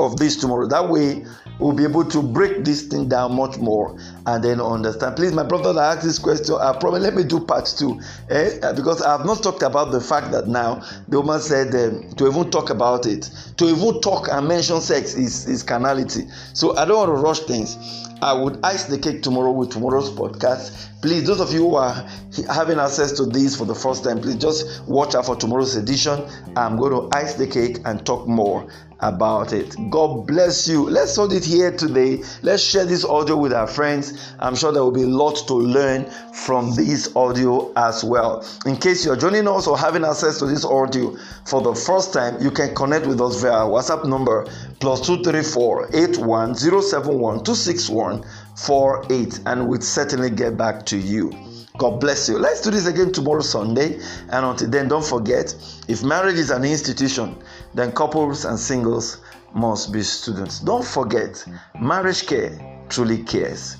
of 0.00 0.16
this 0.16 0.36
tomorrow. 0.36 0.66
That 0.66 0.88
way, 0.88 1.24
we'll 1.58 1.74
be 1.74 1.84
able 1.84 2.04
to 2.04 2.22
break 2.22 2.64
this 2.64 2.82
thing 2.82 3.08
down 3.08 3.34
much 3.34 3.58
more 3.58 3.98
and 4.26 4.42
then 4.42 4.60
understand. 4.60 5.16
Please, 5.16 5.32
my 5.32 5.42
brother 5.42 5.72
that 5.72 5.96
asked 5.96 6.06
this 6.06 6.18
question, 6.18 6.56
I 6.60 6.76
probably 6.78 7.00
let 7.00 7.14
me 7.14 7.24
do 7.24 7.40
part 7.40 7.72
two 7.76 8.00
eh? 8.30 8.58
Uh, 8.62 8.72
because 8.72 9.02
I 9.02 9.16
have 9.16 9.26
not 9.26 9.42
talked 9.42 9.62
about 9.62 9.90
the 9.90 10.00
fact 10.00 10.30
that 10.32 10.48
now 10.48 10.84
the 11.08 11.20
woman 11.20 11.40
said 11.40 11.74
um, 11.74 12.10
to 12.14 12.28
even 12.28 12.50
talk 12.50 12.70
about 12.70 13.06
it, 13.06 13.30
to 13.56 13.66
even 13.66 14.00
talk 14.00 14.28
and 14.30 14.46
mention 14.46 14.80
sex 14.80 15.14
is, 15.14 15.46
is 15.48 15.62
carnality. 15.62 16.28
So 16.54 16.76
I 16.76 16.84
don't 16.84 16.96
want 16.96 17.08
to 17.08 17.22
rush 17.22 17.40
things. 17.40 17.76
I 18.20 18.32
would 18.32 18.58
ice 18.64 18.84
the 18.84 18.98
cake 18.98 19.22
tomorrow 19.22 19.52
with 19.52 19.70
tomorrow's 19.70 20.10
podcast. 20.10 20.88
Please, 21.02 21.24
those 21.24 21.40
of 21.40 21.52
you 21.52 21.60
who 21.60 21.76
are 21.76 22.04
having 22.52 22.80
access 22.80 23.12
to 23.12 23.24
this 23.24 23.54
for 23.54 23.64
the 23.64 23.74
first 23.76 24.02
time, 24.02 24.20
please 24.20 24.34
just 24.34 24.82
watch 24.88 25.14
out 25.14 25.26
for 25.26 25.36
tomorrow's 25.36 25.76
edition. 25.76 26.28
I'm 26.56 26.76
going 26.76 26.90
to 26.90 27.16
ice 27.16 27.34
the 27.34 27.46
cake 27.46 27.78
and 27.84 28.04
talk 28.04 28.26
more 28.26 28.68
about 29.00 29.52
it. 29.52 29.76
God 29.90 30.26
bless 30.26 30.66
you. 30.66 30.88
Let's 30.88 31.16
hold 31.16 31.32
it 31.32 31.44
here 31.44 31.70
today. 31.70 32.22
Let's 32.42 32.62
share 32.62 32.84
this 32.84 33.04
audio 33.04 33.36
with 33.36 33.52
our 33.52 33.66
friends. 33.66 34.32
I'm 34.38 34.56
sure 34.56 34.72
there 34.72 34.82
will 34.82 34.90
be 34.90 35.02
a 35.02 35.06
lot 35.06 35.36
to 35.46 35.54
learn 35.54 36.10
from 36.32 36.74
this 36.74 37.14
audio 37.14 37.72
as 37.76 38.02
well. 38.02 38.44
In 38.66 38.76
case 38.76 39.04
you're 39.04 39.16
joining 39.16 39.46
us 39.46 39.66
or 39.66 39.78
having 39.78 40.04
access 40.04 40.38
to 40.38 40.46
this 40.46 40.64
audio 40.64 41.16
for 41.46 41.62
the 41.62 41.74
first 41.74 42.12
time, 42.12 42.40
you 42.40 42.50
can 42.50 42.74
connect 42.74 43.06
with 43.06 43.20
us 43.20 43.40
via 43.40 43.66
WhatsApp 43.66 44.06
number 44.06 44.46
plus 44.80 45.00
234 45.06 45.90
81071 45.94 47.44
261 47.44 48.24
48 48.56 49.40
and 49.46 49.68
we'll 49.68 49.80
certainly 49.80 50.30
get 50.30 50.56
back 50.56 50.84
to 50.86 50.96
you. 50.98 51.32
God 51.78 52.00
bless 52.00 52.28
you. 52.28 52.38
Let's 52.38 52.60
do 52.60 52.72
this 52.72 52.86
again 52.86 53.12
tomorrow, 53.12 53.40
Sunday. 53.40 54.00
And 54.30 54.44
until 54.44 54.68
then, 54.68 54.88
don't 54.88 55.04
forget 55.04 55.54
if 55.86 56.02
marriage 56.02 56.34
is 56.34 56.50
an 56.50 56.64
institution, 56.64 57.36
then 57.78 57.92
couples 57.92 58.44
and 58.44 58.58
singles 58.58 59.18
must 59.54 59.92
be 59.92 60.02
students. 60.02 60.58
Don't 60.60 60.84
forget, 60.84 61.44
marriage 61.80 62.26
care 62.26 62.58
truly 62.88 63.22
cares. 63.22 63.76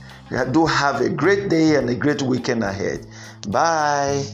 Do 0.52 0.66
have 0.66 1.00
a 1.00 1.08
great 1.08 1.48
day 1.48 1.76
and 1.76 1.88
a 1.90 1.94
great 1.94 2.22
weekend 2.22 2.62
ahead. 2.62 3.06
Bye. 3.48 4.24